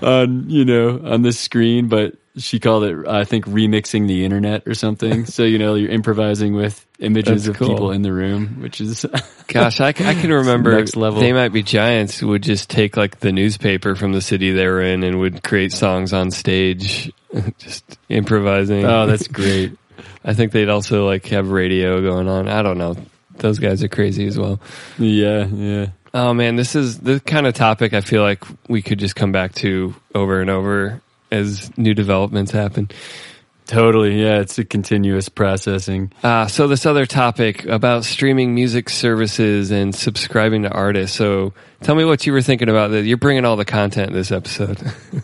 [0.02, 1.88] on, you know, on the screen.
[1.88, 5.26] But she called it I think remixing the internet or something.
[5.26, 7.68] so you know you're improvising with images That's of cool.
[7.68, 9.04] people in the room, which is
[9.48, 11.20] Gosh, I can remember Next level.
[11.20, 14.82] They Might Be Giants would just take like the newspaper from the city they were
[14.82, 17.12] in and would create songs on stage,
[17.58, 18.84] just improvising.
[18.84, 19.76] oh that's great.
[20.24, 22.48] I think they'd also like have radio going on.
[22.48, 22.96] I don't know.
[23.36, 24.60] Those guys are crazy as well.
[24.98, 25.86] Yeah, yeah.
[26.14, 29.32] Oh man, this is the kind of topic I feel like we could just come
[29.32, 31.00] back to over and over
[31.30, 32.90] as new developments happen.
[33.66, 34.20] Totally.
[34.20, 36.12] Yeah, it's a continuous processing.
[36.22, 41.16] Uh, so this other topic about streaming music services and subscribing to artists.
[41.16, 43.04] So tell me what you were thinking about that.
[43.04, 44.78] You're bringing all the content this episode.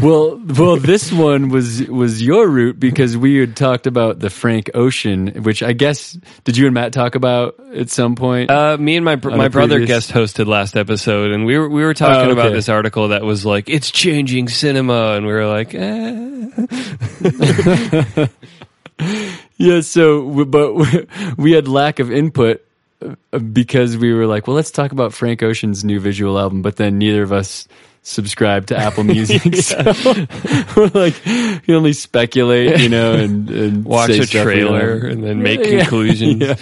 [0.00, 4.70] Well, well, this one was was your route because we had talked about the Frank
[4.72, 8.48] Ocean, which I guess did you and Matt talk about at some point?
[8.48, 11.82] Uh, me and my my brother previous- guest hosted last episode, and we were we
[11.82, 15.48] were talking Oh, about this article that was like it's changing cinema, and we were
[15.48, 16.46] like, eh.
[19.58, 19.80] yeah.
[19.80, 20.74] So, but
[21.36, 22.64] we had lack of input
[23.52, 26.98] because we were like, well, let's talk about Frank Ocean's new visual album, but then
[26.98, 27.68] neither of us
[28.02, 29.76] subscribed to Apple Music, so
[30.76, 35.60] we're like, you only speculate, you know, and, and watch a trailer and then make
[35.64, 35.80] Yeah.
[35.80, 36.40] conclusions.
[36.42, 36.54] Yeah.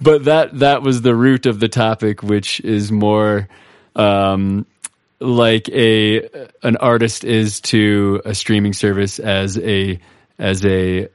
[0.00, 3.48] but that that was the root of the topic, which is more
[3.94, 4.66] um,
[5.20, 6.28] like a
[6.62, 9.98] an artist is to a streaming service as a
[10.38, 11.08] as a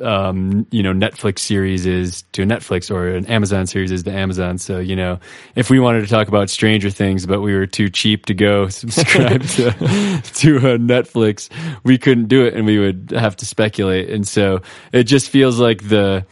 [0.00, 4.12] um, you know Netflix series is to a Netflix or an Amazon series is to
[4.12, 4.58] Amazon.
[4.58, 5.18] So you know
[5.56, 8.68] if we wanted to talk about Stranger Things, but we were too cheap to go
[8.68, 11.48] subscribe to to uh, Netflix,
[11.84, 14.08] we couldn't do it, and we would have to speculate.
[14.10, 16.24] And so it just feels like the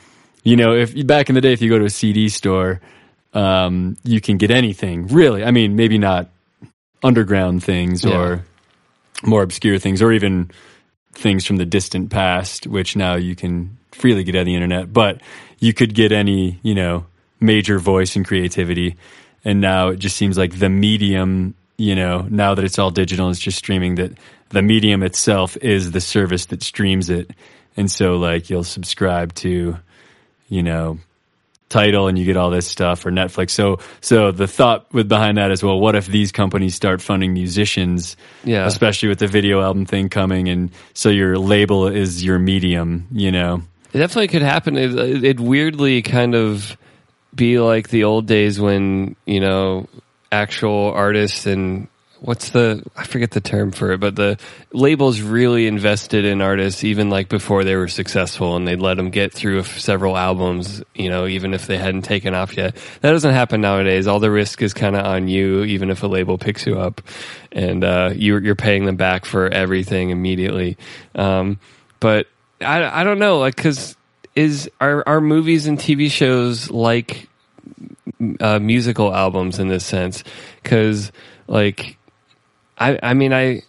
[0.45, 2.81] you know if back in the day, if you go to a CD store,
[3.35, 5.45] um, you can get anything really.
[5.45, 6.29] I mean, maybe not
[7.03, 8.17] underground things Yeah.
[8.17, 8.45] or
[9.25, 10.51] more obscure things, or even
[11.13, 14.93] things from the distant past, which now you can freely get on the internet.
[14.93, 15.21] But
[15.59, 17.07] you could get any, you know,
[17.41, 18.97] major voice and creativity.
[19.45, 23.27] And now it just seems like the medium, you know, now that it's all digital
[23.27, 24.13] and it's just streaming, that
[24.51, 27.31] the medium itself is the service that streams it.
[27.77, 29.79] And so, like, you'll subscribe to,
[30.49, 30.99] you know,
[31.71, 33.51] Tidal and you get all this stuff or Netflix.
[33.53, 37.33] So so the thought with behind that is well what if these companies start funding
[37.33, 38.67] musicians Yeah.
[38.67, 43.31] especially with the video album thing coming and so your label is your medium, you
[43.33, 43.63] know.
[43.93, 44.77] It definitely could happen.
[44.77, 46.77] It, it weirdly kind of
[47.35, 49.89] be like the old days when you know
[50.33, 51.89] actual artists and
[52.21, 54.39] what's the I forget the term for it, but the
[54.73, 59.11] labels really invested in artists even like before they were successful, and they'd let them
[59.11, 62.77] get through several albums, you know, even if they hadn't taken off yet.
[63.01, 64.07] That doesn't happen nowadays.
[64.07, 67.01] All the risk is kind of on you, even if a label picks you up,
[67.53, 70.77] and uh, you're you're paying them back for everything immediately.
[71.15, 71.59] Um,
[71.99, 72.27] but
[72.61, 73.97] I I don't know, like because
[74.37, 77.29] is are are movies and TV shows like
[78.41, 80.25] uh, musical albums in this sense
[80.63, 81.11] because
[81.47, 81.97] like
[82.81, 83.63] I I mean I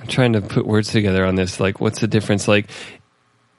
[0.00, 1.60] I'm trying to put words together on this.
[1.60, 2.48] Like what's the difference?
[2.48, 2.70] Like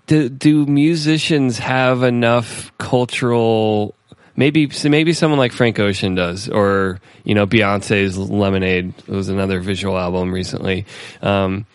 [0.08, 3.96] do do musicians have enough cultural
[4.36, 9.98] maybe maybe someone like Frank Ocean does or you know Beyonce's Lemonade was another visual
[9.98, 10.86] album recently.
[11.22, 11.66] Um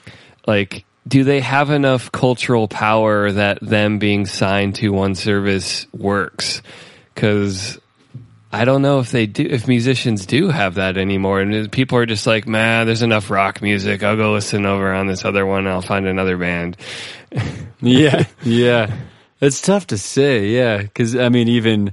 [0.46, 6.62] like do they have enough cultural power that them being signed to one service works?
[7.14, 7.78] Cuz
[8.50, 11.40] I don't know if they do, if musicians do have that anymore.
[11.40, 14.02] And people are just like, man, there's enough rock music.
[14.02, 16.76] I'll go listen over on this other one I'll find another band.
[17.80, 18.96] Yeah, yeah.
[19.40, 21.92] It's tough to say, yeah, because I mean, even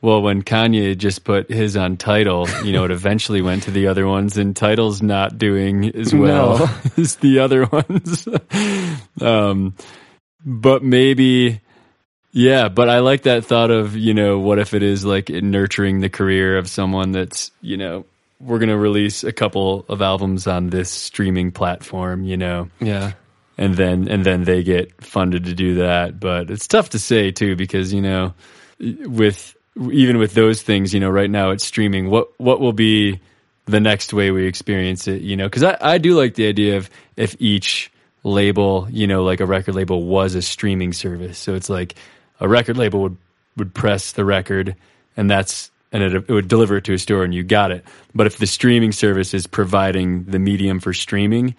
[0.00, 3.86] well, when Kanye just put his on Tidal, you know, it eventually went to the
[3.86, 6.70] other ones, and Tidal's not doing as well No.
[6.96, 8.26] as the other ones.
[9.20, 9.76] um,
[10.44, 11.60] but maybe,
[12.32, 12.68] yeah.
[12.68, 16.08] But I like that thought of you know, what if it is like nurturing the
[16.08, 18.04] career of someone that's you know.
[18.40, 23.12] We're gonna release a couple of albums on this streaming platform, you know, Yeah.
[23.56, 27.30] and then and then they get funded to do that but it's tough to say
[27.30, 28.34] too because you know
[28.80, 29.54] with
[29.92, 33.20] even with those things you know right now it's streaming what what will be
[33.66, 36.78] the next way we experience it you know because I, I do like the idea
[36.78, 37.92] of if each
[38.24, 41.94] label you know like a record label was a streaming service so it's like
[42.42, 43.16] a record label would
[43.56, 44.76] would press the record
[45.16, 47.84] and that's and it, it would deliver it to a store and you got it
[48.14, 51.54] but if the streaming service is providing the medium for streaming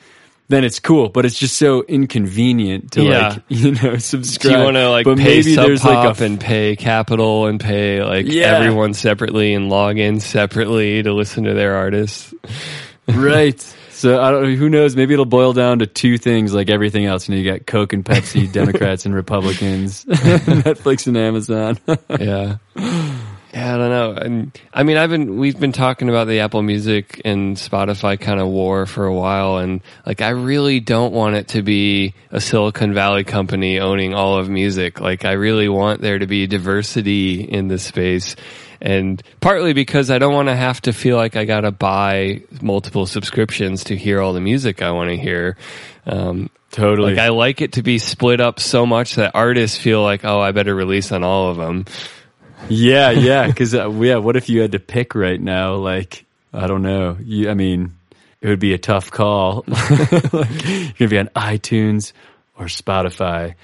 [0.50, 3.30] then it's cool, but it's just so inconvenient to Yeah.
[3.30, 4.52] like you know subscribe.
[4.54, 7.48] Do you want to like but pay maybe Sub there's like Pop and pay Capitol
[7.48, 8.58] and pay like Yeah.
[8.58, 12.34] everyone separately and log in separately to listen to their artists?
[13.08, 13.76] right.
[14.04, 14.44] So I don't.
[14.44, 14.98] Know, who knows?
[14.98, 17.30] Maybe it'll boil down to two things, like everything else.
[17.30, 21.80] You know, you got Coke and Pepsi, Democrats and Republicans, Netflix and Amazon.
[22.20, 22.58] yeah.
[23.54, 24.12] Yeah, I don't know.
[24.14, 28.42] And I mean, I've been we've been talking about the Apple Music and Spotify kind
[28.42, 32.42] of war for a while, and like I really don't want it to be a
[32.42, 35.00] Silicon Valley company owning all of music.
[35.00, 38.36] Like I really want there to be diversity in this space,
[38.84, 42.42] and partly because I don't want to have to feel like I got to buy
[42.62, 45.56] multiple subscriptions to hear all the music I want to hear.
[46.06, 47.14] Um, totally.
[47.14, 50.42] like I like it to be split up so much that artists feel like, oh,
[50.42, 51.86] I better release on all of them.
[52.68, 53.48] Yeah, yeah.
[53.48, 55.76] Because uh, yeah, what if you had to pick right now?
[55.76, 57.18] Like, I don't know.
[57.22, 57.96] You, I mean,
[58.42, 59.64] it would be a tough call.
[59.68, 62.12] like, you're gonna be on iTunes
[62.60, 63.56] or Spotify,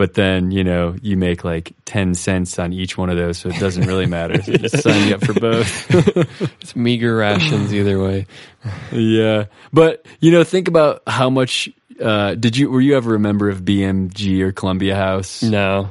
[0.00, 3.50] but then you know you make like ten cents on each one of those, so
[3.50, 4.40] it doesn't really matter.
[4.40, 6.40] So just sign you up for both.
[6.62, 8.26] It's meager rations either way.
[8.92, 11.68] yeah, but you know, think about how much.
[12.00, 15.42] Uh, did you were you ever a member of BMG or Columbia House?
[15.42, 15.90] No.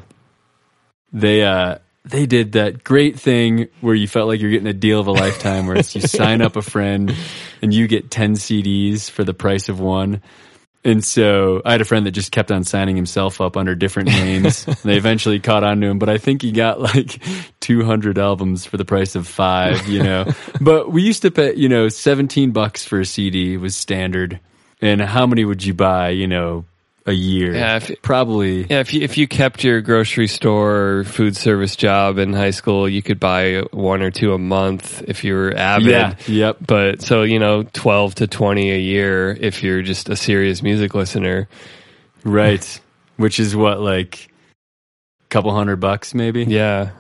[1.14, 5.00] they uh they did that great thing where you felt like you're getting a deal
[5.00, 7.14] of a lifetime where it's you sign up a friend
[7.62, 10.24] and you get 10 CDs for the price of one.
[10.84, 14.10] And so I had a friend that just kept on signing himself up under different
[14.10, 14.66] names.
[14.66, 17.22] and they eventually caught on to him, but I think he got like
[17.60, 20.26] 200 albums for the price of five, you know.
[20.62, 24.40] but we used to pay, you know, 17 bucks for a CD was standard.
[24.82, 26.64] And how many would you buy, you know,
[27.06, 27.54] a year?
[27.56, 28.66] Yeah, if- Probably.
[28.70, 32.52] Yeah, if you if you kept your grocery store or food service job in high
[32.52, 35.88] school, you could buy one or two a month if you were avid.
[35.88, 36.58] Yeah, yep.
[36.66, 40.94] But so you know, twelve to twenty a year if you're just a serious music
[40.94, 41.48] listener.
[42.24, 42.80] Right.
[43.18, 44.30] Which is what, like
[45.24, 46.44] a couple hundred bucks maybe?
[46.44, 46.92] Yeah,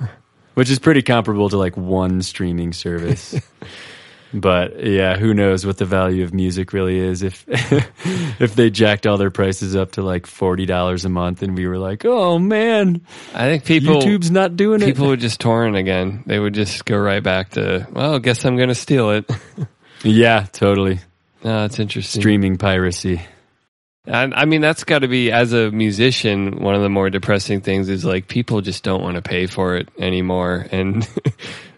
[0.54, 3.36] Which is pretty comparable to like one streaming service.
[4.34, 7.46] but yeah, who knows what the value of music really is if
[8.42, 11.68] if they jacked all their prices up to like forty dollars a month and we
[11.68, 13.02] were like, Oh man,
[13.34, 14.94] I think people YouTube's not doing people it.
[14.94, 16.24] People would just torrent again.
[16.26, 19.30] They would just go right back to well, guess I'm going to steal it.
[20.04, 21.00] Yeah, totally.
[21.44, 22.22] Ah, no, it's interesting.
[22.22, 23.22] Streaming piracy.
[24.08, 27.90] I mean, that's got to be as a musician, one of the more depressing things
[27.90, 31.08] is like people just don't want to pay for it anymore, and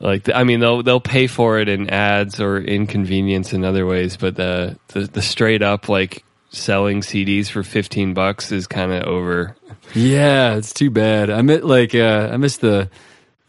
[0.00, 4.16] like I mean, they'll they'll pay for it in ads or inconvenience in other ways,
[4.16, 9.04] but the the, the straight up like selling CDs for fifteen bucks is kind of
[9.04, 9.56] over.
[9.94, 11.28] Yeah, it's too bad.
[11.28, 12.88] I miss like uh, I miss the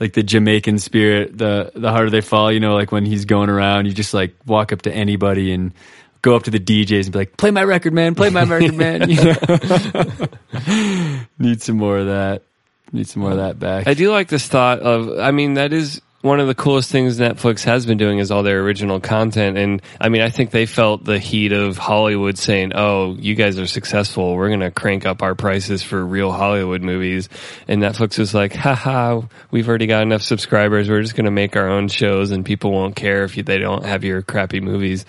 [0.02, 1.38] like the Jamaican spirit.
[1.38, 4.36] The the harder they fall, you know, like when he's going around, you just like
[4.46, 5.74] walk up to anybody and
[6.22, 8.14] go up to the DJs and be like, "Play my record, man!
[8.14, 9.00] Play my record, man!"
[11.40, 12.44] Need some more of that.
[12.92, 13.88] Need some more of that back.
[13.88, 17.18] I do like this thought of, I mean, that is one of the coolest things
[17.18, 19.58] Netflix has been doing is all their original content.
[19.58, 23.58] And I mean, I think they felt the heat of Hollywood saying, Oh, you guys
[23.58, 24.36] are successful.
[24.36, 27.28] We're going to crank up our prices for real Hollywood movies.
[27.68, 30.90] And Netflix was like, haha, we've already got enough subscribers.
[30.90, 33.86] We're just going to make our own shows and people won't care if they don't
[33.86, 35.06] have your crappy movies.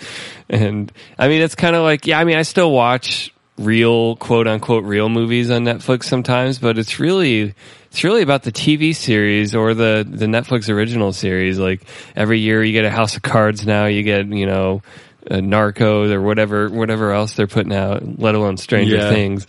[0.49, 4.49] And I mean, it's kind of like, yeah, I mean, I still watch real quote
[4.49, 7.55] unquote real movies on Netflix sometimes, but it's really
[7.93, 11.59] it's really about the TV series or the the Netflix original series.
[11.59, 11.83] Like
[12.17, 14.81] every year you get a House of Cards now, you get, you know,
[15.29, 19.11] Narcos or whatever whatever else they're putting out, let alone Stranger Yeah.
[19.11, 19.47] Things.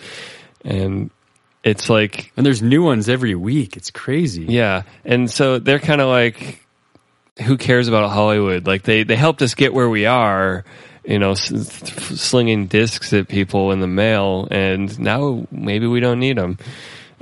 [0.66, 1.10] And
[1.64, 3.78] it's like and there's new ones every week.
[3.78, 4.44] It's crazy.
[4.44, 4.82] yeah.
[5.06, 6.66] And so they're kind of like,
[7.44, 8.68] who cares about Hollywood?
[8.68, 10.66] Like they, they helped us get where we are,
[11.06, 14.50] you know, slinging discs at people in the mail.
[14.52, 16.58] And now maybe we don't need them.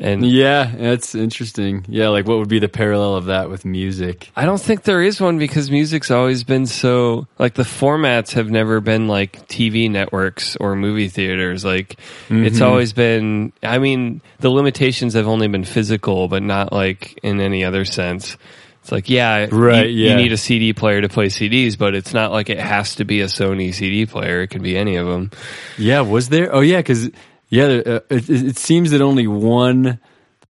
[0.02, 1.86] And Yeah, that's interesting.
[1.88, 4.32] Yeah, like what would be the parallel of that with music?
[4.36, 8.50] I don't think there is one because music's always been so like the formats have
[8.50, 11.64] never been like TV networks or movie theaters.
[11.64, 12.64] Like it's mm-hmm.
[12.64, 13.54] always been.
[13.62, 18.38] I mean, the limitations have only been physical, but not like in any other sense.
[18.82, 20.12] It's like yeah, Right, You, yeah.
[20.12, 23.06] you need a CD player to play CDs, but it's not like it has to
[23.06, 24.42] be a Sony CD player.
[24.42, 25.30] It can be any of them.
[25.78, 26.54] Yeah, was there?
[26.54, 27.12] Oh, yeah, because
[27.52, 30.00] yeah, uh, it, it seems that only one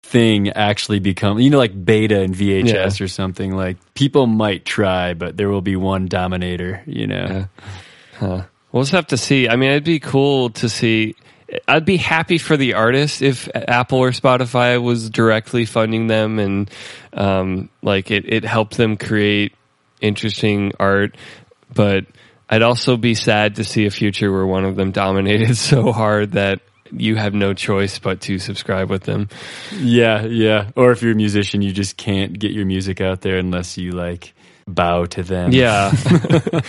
[0.02, 3.04] thing actually become you know like beta and VHS Yeah.
[3.04, 3.56] or something.
[3.56, 6.82] Like people might try, but there will be one dominator.
[6.86, 7.48] You know.
[8.20, 9.48] We'll just have to see.
[9.48, 11.16] I mean, it'd be cool to see.
[11.66, 16.70] I'd be happy for the artist if Apple or Spotify was directly funding them and
[17.12, 19.54] um, like it, it helped them create
[20.00, 21.16] interesting art.
[21.74, 22.04] But
[22.48, 26.32] I'd also be sad to see a future where one of them dominated so hard
[26.32, 26.60] that
[26.92, 29.28] you have no choice but to subscribe with them.
[29.72, 30.70] Yeah, yeah.
[30.76, 33.92] Or if you're a musician, you just can't get your music out there unless you
[33.92, 34.32] like
[34.66, 35.52] bow to them.
[35.52, 35.92] Yeah.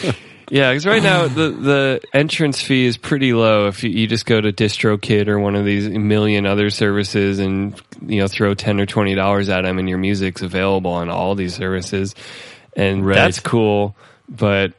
[0.51, 3.67] Yeah, because right now the the entrance fee is pretty low.
[3.69, 7.81] If you, you just go to DistroKid or one of these million other services and
[8.05, 11.35] you know throw ten or twenty dollars at them, and your music's available on all
[11.35, 12.15] these services,
[12.75, 13.15] and Right.
[13.15, 13.95] that's cool.
[14.27, 14.73] But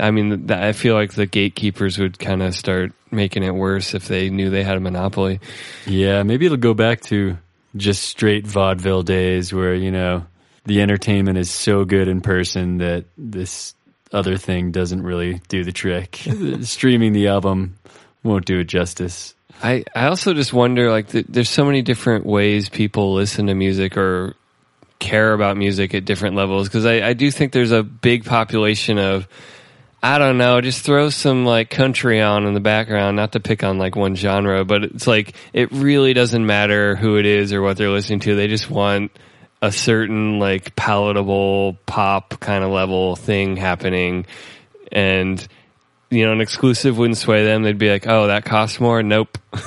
[0.00, 3.94] I mean, th- I feel like the gatekeepers would kind of start making it worse
[3.94, 5.40] if they knew they had a monopoly.
[5.86, 7.38] Yeah, maybe it'll go back to
[7.76, 10.26] just straight vaudeville days where, you know,
[10.64, 13.74] the entertainment is so good in person that this
[14.12, 16.16] other thing doesn't really do the trick.
[16.62, 17.78] Streaming the album
[18.22, 19.34] won't do it justice.
[19.62, 23.54] I, I also just wonder like th- there's so many different ways people listen to
[23.54, 24.36] music or
[24.98, 28.98] care about music at different levels because I, I do think there's a big population
[28.98, 29.28] of
[30.02, 33.64] I don't know just throw some like country on in the background not to pick
[33.64, 37.62] on like one genre but it's like it really doesn't matter who it is or
[37.62, 39.10] what they're listening to they just want
[39.60, 44.24] a certain like palatable pop kind of level thing happening.
[44.92, 45.44] And
[46.10, 49.02] you know an exclusive wouldn't sway them they'd be like oh that costs more?
[49.02, 49.36] Nope.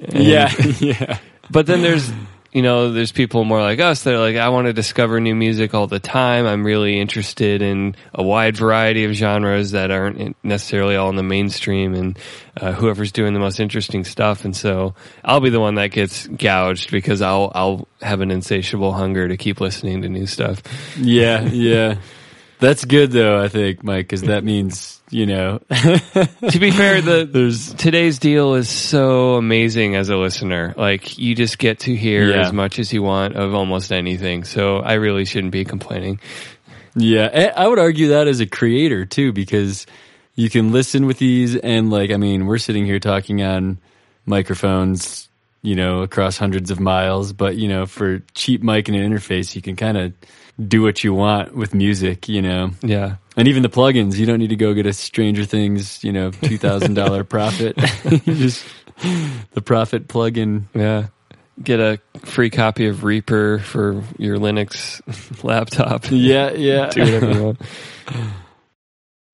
[0.00, 1.18] And- Yeah, yeah.
[1.50, 2.12] but then there's
[2.52, 5.34] you know there's people more like us that are like i want to discover new
[5.34, 6.46] music all the time.
[6.46, 11.22] I'm really interested in a wide variety of genres that aren't necessarily all in the
[11.22, 12.18] mainstream and
[12.56, 14.44] uh, whoever's doing the most interesting stuff.
[14.44, 14.94] And so
[15.24, 19.36] i'll be the one that gets gouged because i'll i'll have an insatiable hunger to
[19.36, 20.62] keep listening to new stuff.
[20.98, 21.96] Yeah, yeah.
[22.60, 27.24] That's good though, I think, Mike, because that means, you know, to be fair the
[27.30, 30.74] there's today's deal is so amazing as a listener.
[30.76, 32.40] Like you just get to hear Yeah.
[32.40, 34.42] as much as you want of almost anything.
[34.44, 36.18] So I really shouldn't be complaining.
[36.96, 39.86] Yeah, I- I would argue that as a creator too, because
[40.34, 43.78] you can listen with these and like, I mean, we're sitting here talking on
[44.26, 45.27] microphones,
[45.62, 49.54] you know, across hundreds of miles, but you know, for cheap mic and an interface,
[49.56, 50.12] you can kind of
[50.66, 53.16] do what you want with music, you know, Yeah.
[53.36, 56.30] and even the plugins, you don't need to go get a Stranger Things, you know,
[56.42, 57.76] two thousand dollar Prophet.
[58.24, 58.64] Just
[59.52, 60.64] the Prophet plugin.
[60.74, 61.06] Yeah.
[61.62, 65.00] Get a free copy of Reaper for your Linux
[65.44, 66.04] laptop.
[66.10, 66.90] Yeah, yeah.
[66.90, 67.60] Do whatever you want.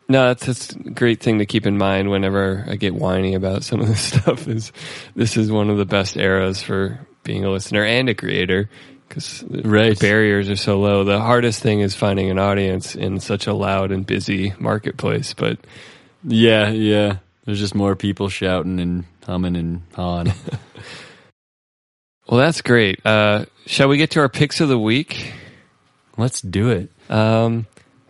[0.09, 3.65] No, that's, that's a great thing to keep in mind whenever I get whiny about
[3.65, 4.73] some of this stuff is
[5.17, 8.69] this is one of the best eras for being a listener and a creator
[9.09, 9.99] because Right.
[9.99, 11.05] barriers are so low.
[11.05, 15.33] The hardest thing is finding an audience in such a loud and busy marketplace.
[15.35, 15.59] But
[16.23, 17.17] Yeah, yeah.
[17.47, 20.33] There's just more people shouting and humming and hawing.
[22.29, 23.05] well, that's great.
[23.05, 25.33] Uh, shall we get to our picks of the week?
[26.17, 26.91] Let's do it.
[27.11, 27.67] Um,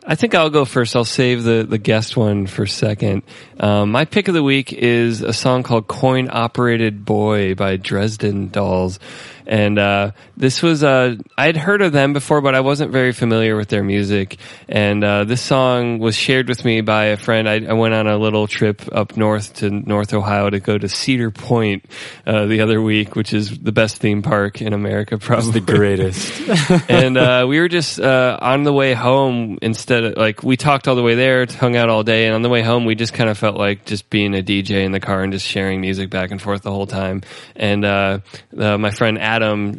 [0.06, 0.96] I think I'll go first.
[0.96, 3.22] I'll save the, the guest one for second.
[3.58, 8.50] Um, my pick of the week is a song called Coin Operated Boy by Dresden
[8.50, 8.98] Dolls.
[9.46, 13.56] And, uh, this was, uh, I'd heard of them before, but I wasn't very familiar
[13.56, 14.38] with their music.
[14.68, 17.48] And, uh, this song was shared with me by a friend.
[17.48, 20.88] I, I went on a little trip up north to North Ohio to go to
[20.88, 21.84] Cedar Point,
[22.26, 26.88] uh, the other week, which is the best theme park in America, probably The greatest.
[26.88, 30.88] and uh, we were just uh, on the way home instead of like we talked
[30.88, 33.12] all the way there hung out all day and on the way home we just
[33.12, 36.10] kind of felt like just being a dj in the car and just sharing music
[36.10, 37.22] back and forth the whole time
[37.56, 39.33] and my friend adam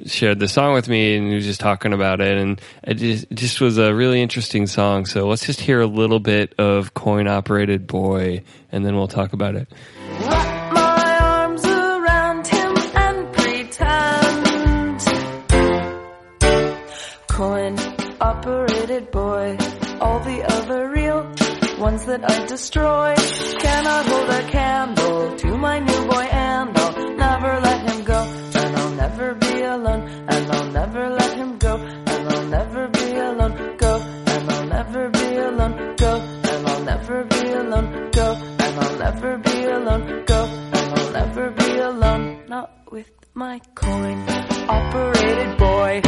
[0.05, 3.25] shared the song with me and he was just talking about it and it just,
[3.31, 5.05] it just was a really interesting song.
[5.05, 9.33] So let's just hear a little bit of coin operated boy and then we'll talk
[9.33, 9.67] about it.
[10.21, 14.99] Wrap my arms around him and pretend.
[17.27, 17.77] Coin
[18.21, 19.57] operated boy,
[19.99, 21.23] all the other real
[21.79, 23.15] ones that I destroy.
[23.59, 26.27] Cannot hold a candle to my new boy,
[29.65, 34.67] alone, and I'll never let him go, and I'll never be alone, go, and I'll
[34.67, 40.23] never be alone, go, and I'll never be alone, go, and I'll never be alone,
[40.25, 44.25] go, and I'll never be alone, not with my coin
[44.67, 46.01] operated boy.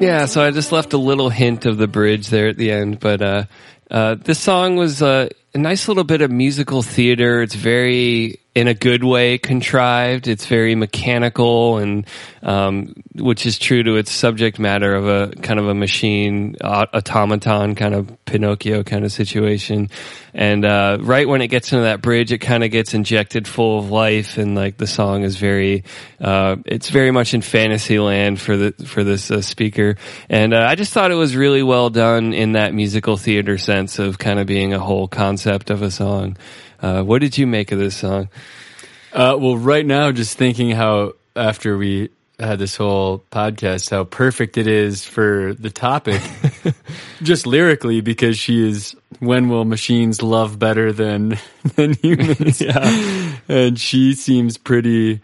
[0.00, 3.00] Yeah, so I just left a little hint of the bridge there at the end,
[3.00, 3.44] but uh,
[3.90, 7.42] uh, this song was uh, a nice little bit of musical theater.
[7.42, 10.26] It's very, in a good way, contrived.
[10.26, 12.04] It's very mechanical, and
[12.42, 17.76] um, which is true to its subject matter of a kind of a machine automaton
[17.76, 19.88] kind of Pinocchio kind of situation.
[20.34, 23.78] And uh, right when it gets into that bridge, it kind of gets injected full
[23.78, 25.84] of life, and like the song is very,
[26.20, 29.96] uh, it's very much in fantasy land for the for this uh, speaker.
[30.28, 34.00] And uh, I just thought it was really well done in that musical theater sense
[34.00, 36.36] of kind of being a whole concept of a song.
[36.80, 38.28] Uh, what did you make of this song?
[39.12, 44.56] Uh, well, right now, just thinking how after we had this whole podcast, how perfect
[44.56, 46.20] it is for the topic.
[47.22, 51.38] just lyrically because she is when will machines love better than
[51.76, 52.60] than humans?
[52.70, 53.36] Yeah.
[53.48, 55.20] and she seems pretty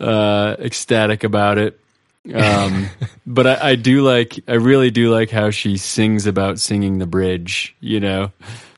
[0.00, 1.80] uh, ecstatic about it.
[2.34, 2.88] Um,
[3.26, 7.06] but I, I do like, I really do like how she sings about singing the
[7.06, 7.76] bridge.
[7.80, 8.32] You know,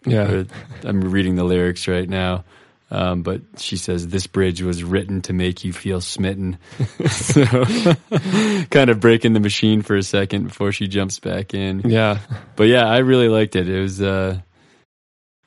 [0.07, 0.30] Yeah.
[0.30, 0.46] Or-
[0.84, 2.44] I'm reading the lyrics right now.
[2.88, 6.59] Um, but she says this bridge was written to make you feel smitten.
[7.11, 7.44] so,
[8.70, 11.80] kind of breaking the machine for a second before she jumps back in.
[11.80, 12.20] Yeah.
[12.54, 13.68] But yeah, I really liked it.
[13.68, 14.38] It was, uh,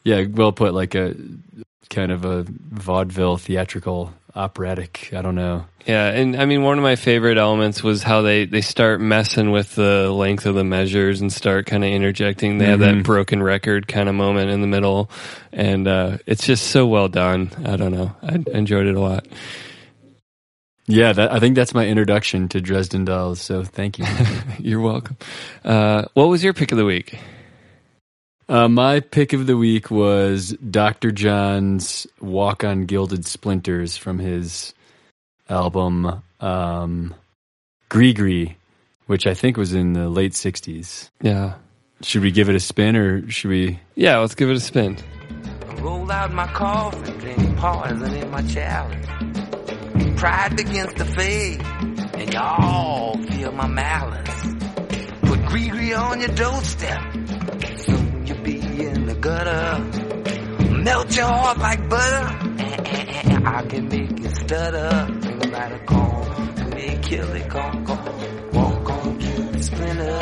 [0.03, 1.15] yeah, well put, like a
[1.89, 5.11] kind of a vaudeville theatrical operatic.
[5.13, 5.65] I don't know.
[5.85, 9.51] Yeah, and I mean, one of my favorite elements was how they, they start messing
[9.51, 12.57] with the length of the measures and start kind of interjecting.
[12.57, 15.09] They have that broken record kind of moment in the middle,
[15.51, 17.51] and uh, it's just so well done.
[17.65, 19.25] I don't know, I enjoyed it a lot.
[20.85, 23.39] Yeah, that, I think that's my introduction to Dresden Dolls.
[23.39, 24.05] So thank you.
[24.57, 25.17] You're welcome.
[25.63, 27.19] Uh, what was your pick of the week?
[28.49, 31.11] Uh, my pick of the week was Dr.
[31.11, 34.73] John's Walk on Gilded Splinters from his
[35.49, 37.15] album um,
[37.89, 38.55] Gree
[39.05, 41.09] which I think was in the late 60s.
[41.21, 41.55] Yeah,
[42.03, 43.79] Should we give it a spin or should we?
[43.95, 44.97] yeah, let's give it a spin.
[45.79, 49.07] Roll out my coffin, drink poison in my chalice.
[50.19, 54.43] Pride begins to fade, and y'all feel my malice.
[55.21, 57.01] Put Gree on your doorstep,
[57.77, 57.98] soon
[59.21, 59.83] gutter.
[60.83, 62.25] Melt your heart like butter,
[62.59, 65.07] eh, eh, eh, I can make you stutter.
[65.19, 68.51] Bring back a comb, me kill it, come, come.
[68.53, 70.19] Walk on, kill the splinter.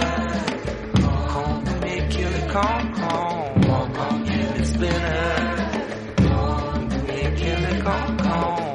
[1.32, 3.62] Come, me kill it, come, come.
[3.62, 5.58] Walk on, kill the splinter.
[7.08, 8.67] Me kill it, come, come.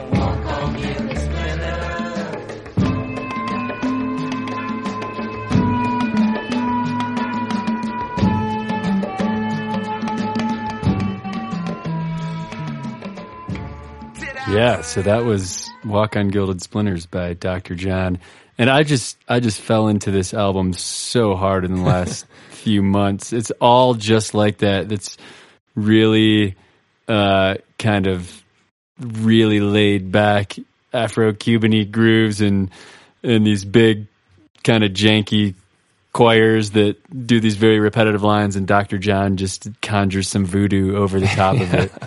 [14.53, 17.75] Yeah, so that was Walk on Gilded Splinters by Dr.
[17.75, 18.19] John.
[18.59, 22.83] And I just I just fell into this album so hard in the last few
[22.83, 23.33] months.
[23.33, 24.93] It's all just like that.
[24.93, 25.17] It's
[25.75, 26.57] really
[27.09, 28.45] uh kind of
[29.01, 30.55] really laid back
[30.93, 32.71] Afro Cuban grooves and
[33.23, 34.07] and these big
[34.63, 35.55] kind of janky
[36.13, 38.99] choirs that do these very repetitive lines and Dr.
[38.99, 41.91] John just conjures some voodoo over the top of it.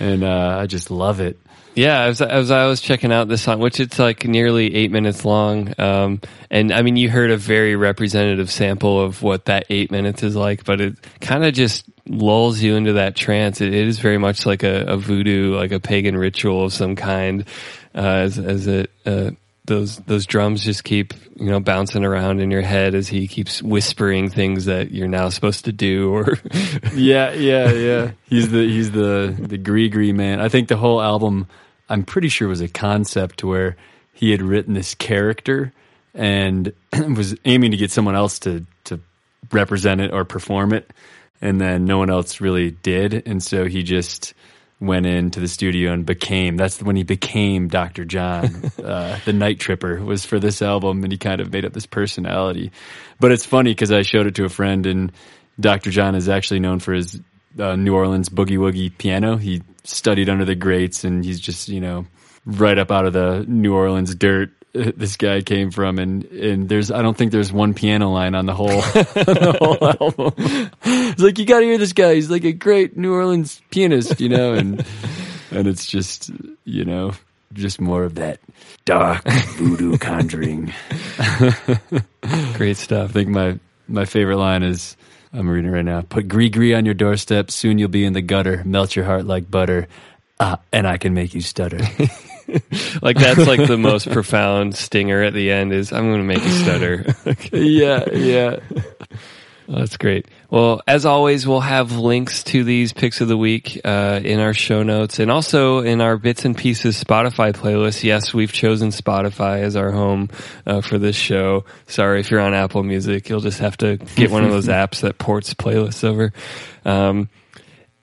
[0.00, 1.38] And uh, I just love it.
[1.78, 5.24] Yeah, as, as I was checking out this song, which it's like nearly eight minutes
[5.24, 6.20] long, um,
[6.50, 10.34] and I mean, you heard a very representative sample of what that eight minutes is
[10.34, 13.60] like, but it kind of just lulls you into that trance.
[13.60, 16.96] It, it is very much like a, a voodoo, like a pagan ritual of some
[16.96, 17.44] kind,
[17.94, 19.30] uh, as, as it, uh,
[19.68, 23.62] those those drums just keep you know bouncing around in your head as he keeps
[23.62, 26.38] whispering things that you're now supposed to do or
[26.94, 28.10] Yeah, yeah, yeah.
[28.24, 30.40] He's the he's the the Gris-Gris man.
[30.40, 31.46] I think the whole album,
[31.88, 33.76] I'm pretty sure, was a concept where
[34.12, 35.72] he had written this character
[36.14, 39.00] and was aiming to get someone else to to
[39.52, 40.90] represent it or perform it,
[41.40, 44.34] and then no one else really did, and so he just
[44.80, 48.04] went into the studio and became that's when he became Dr.
[48.04, 48.70] John.
[48.84, 51.86] uh, the Night Tripper was for this album, and he kind of made up this
[51.86, 52.72] personality.
[53.20, 55.12] But it's funny because I showed it to a friend, and
[55.58, 55.90] Dr.
[55.90, 57.20] John is actually known for his
[57.58, 59.36] uh, New Orleans boogie woogie piano.
[59.36, 62.06] He studied under the greats, and he's just you know
[62.44, 64.50] right up out of the New Orleans dirt.
[64.74, 68.46] This guy came from, and and there's I don't think there's one piano line on
[68.46, 69.78] the whole on the whole
[70.36, 70.74] album.
[70.84, 72.14] It's like you got to hear this guy.
[72.14, 74.84] He's like a great New Orleans pianist, you know, and
[75.50, 76.30] and it's just
[76.64, 77.12] you know
[77.54, 78.40] just more of that
[78.84, 79.24] dark
[79.56, 80.72] voodoo conjuring.
[82.54, 83.10] great stuff.
[83.10, 84.96] I think my my favorite line is
[85.32, 86.02] I'm reading it right now.
[86.02, 87.50] Put gris-gris on your doorstep.
[87.50, 88.62] Soon you'll be in the gutter.
[88.64, 89.88] Melt your heart like butter.
[90.40, 91.80] Ah, and I can make you stutter.
[93.02, 96.42] Like that's like the most profound stinger at the end is I'm going to make
[96.42, 97.14] you stutter.
[97.52, 98.60] yeah, yeah.
[99.68, 100.26] Oh, that's great.
[100.50, 104.54] Well, as always, we'll have links to these picks of the week uh, in our
[104.54, 108.02] show notes and also in our bits and pieces Spotify playlist.
[108.02, 110.30] Yes, we've chosen Spotify as our home
[110.66, 111.66] uh, for this show.
[111.86, 115.00] Sorry if you're on Apple Music, you'll just have to get one of those apps
[115.00, 116.32] that ports playlists over.
[116.86, 117.28] Um,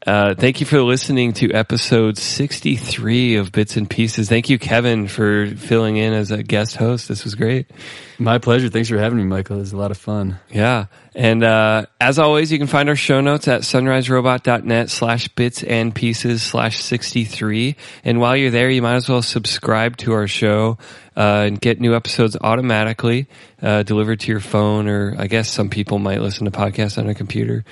[0.06, 4.30] uh, thank you for listening to episode 63 of Bits and Pieces.
[4.30, 7.08] Thank you, Kevin, for filling in as a guest host.
[7.08, 7.72] This was great.
[8.20, 8.70] My pleasure.
[8.70, 9.58] Thanks for having me, Michael.
[9.58, 10.40] It was a lot of fun.
[10.52, 10.86] Yeah.
[11.16, 15.94] And uh, as always, you can find our show notes at sunriserobot.net slash bits and
[15.94, 17.76] pieces slash 63.
[18.04, 20.78] And while you're there, you might as well subscribe to our show
[21.16, 23.28] uh, and get new episodes automatically
[23.62, 27.10] uh, delivered to your phone, or I guess some people might listen to podcasts on
[27.10, 27.64] a computer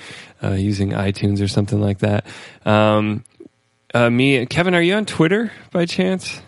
[0.42, 2.26] uh, using iTunes or something like that.
[2.64, 3.24] Um,
[3.92, 6.40] uh, me, Kevin, are you on Twitter by chance?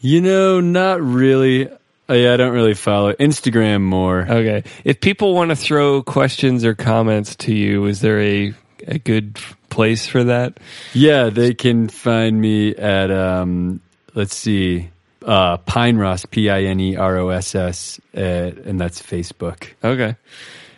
[0.00, 1.68] You know, not really.
[2.08, 4.20] Oh, yeah, I don't really follow Instagram more.
[4.20, 4.62] Okay.
[4.84, 8.54] If people want to throw questions or comments to you, is there a
[8.86, 9.38] a good
[9.70, 10.58] place for that?
[10.92, 13.80] Yeah, they can find me at um,
[14.14, 14.90] let's see,
[15.26, 19.68] uh, Pine Ross, P I N E R O S S, uh, and that's Facebook
[19.84, 20.16] Okay.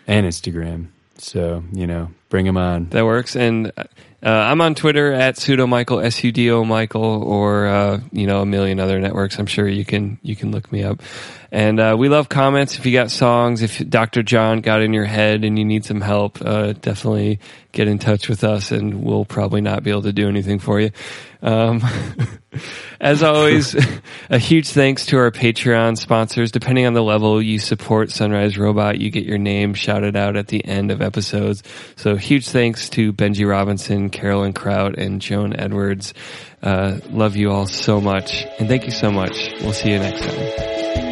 [0.08, 0.88] and Instagram.
[1.18, 2.88] So you know, bring them on.
[2.90, 3.36] That works.
[3.36, 8.00] And uh, I'm on Twitter at sudo Michael S U D O Michael, or uh,
[8.10, 9.38] you know a million other networks.
[9.38, 11.02] I'm sure you can you can look me up.
[11.50, 12.78] And uh, we love comments.
[12.78, 14.22] If you got songs, if Dr.
[14.22, 17.40] John got in your head and you need some help, uh, definitely
[17.72, 20.78] get in touch with us, and we'll probably not be able to do anything for
[20.78, 20.90] you.
[21.40, 21.82] Um,
[23.00, 23.74] as always,
[24.30, 26.50] a huge thanks to our Patreon sponsors.
[26.50, 30.48] Depending on the level you support Sunrise Robot, you get your name shouted out at
[30.48, 31.62] the end of episodes.
[31.96, 36.14] So huge thanks to Benji Robinson, Carolyn Kraut, and Joan Edwards.
[36.62, 38.44] Uh, love you all so much.
[38.58, 39.52] And thank you so much.
[39.60, 41.07] We'll see you next time.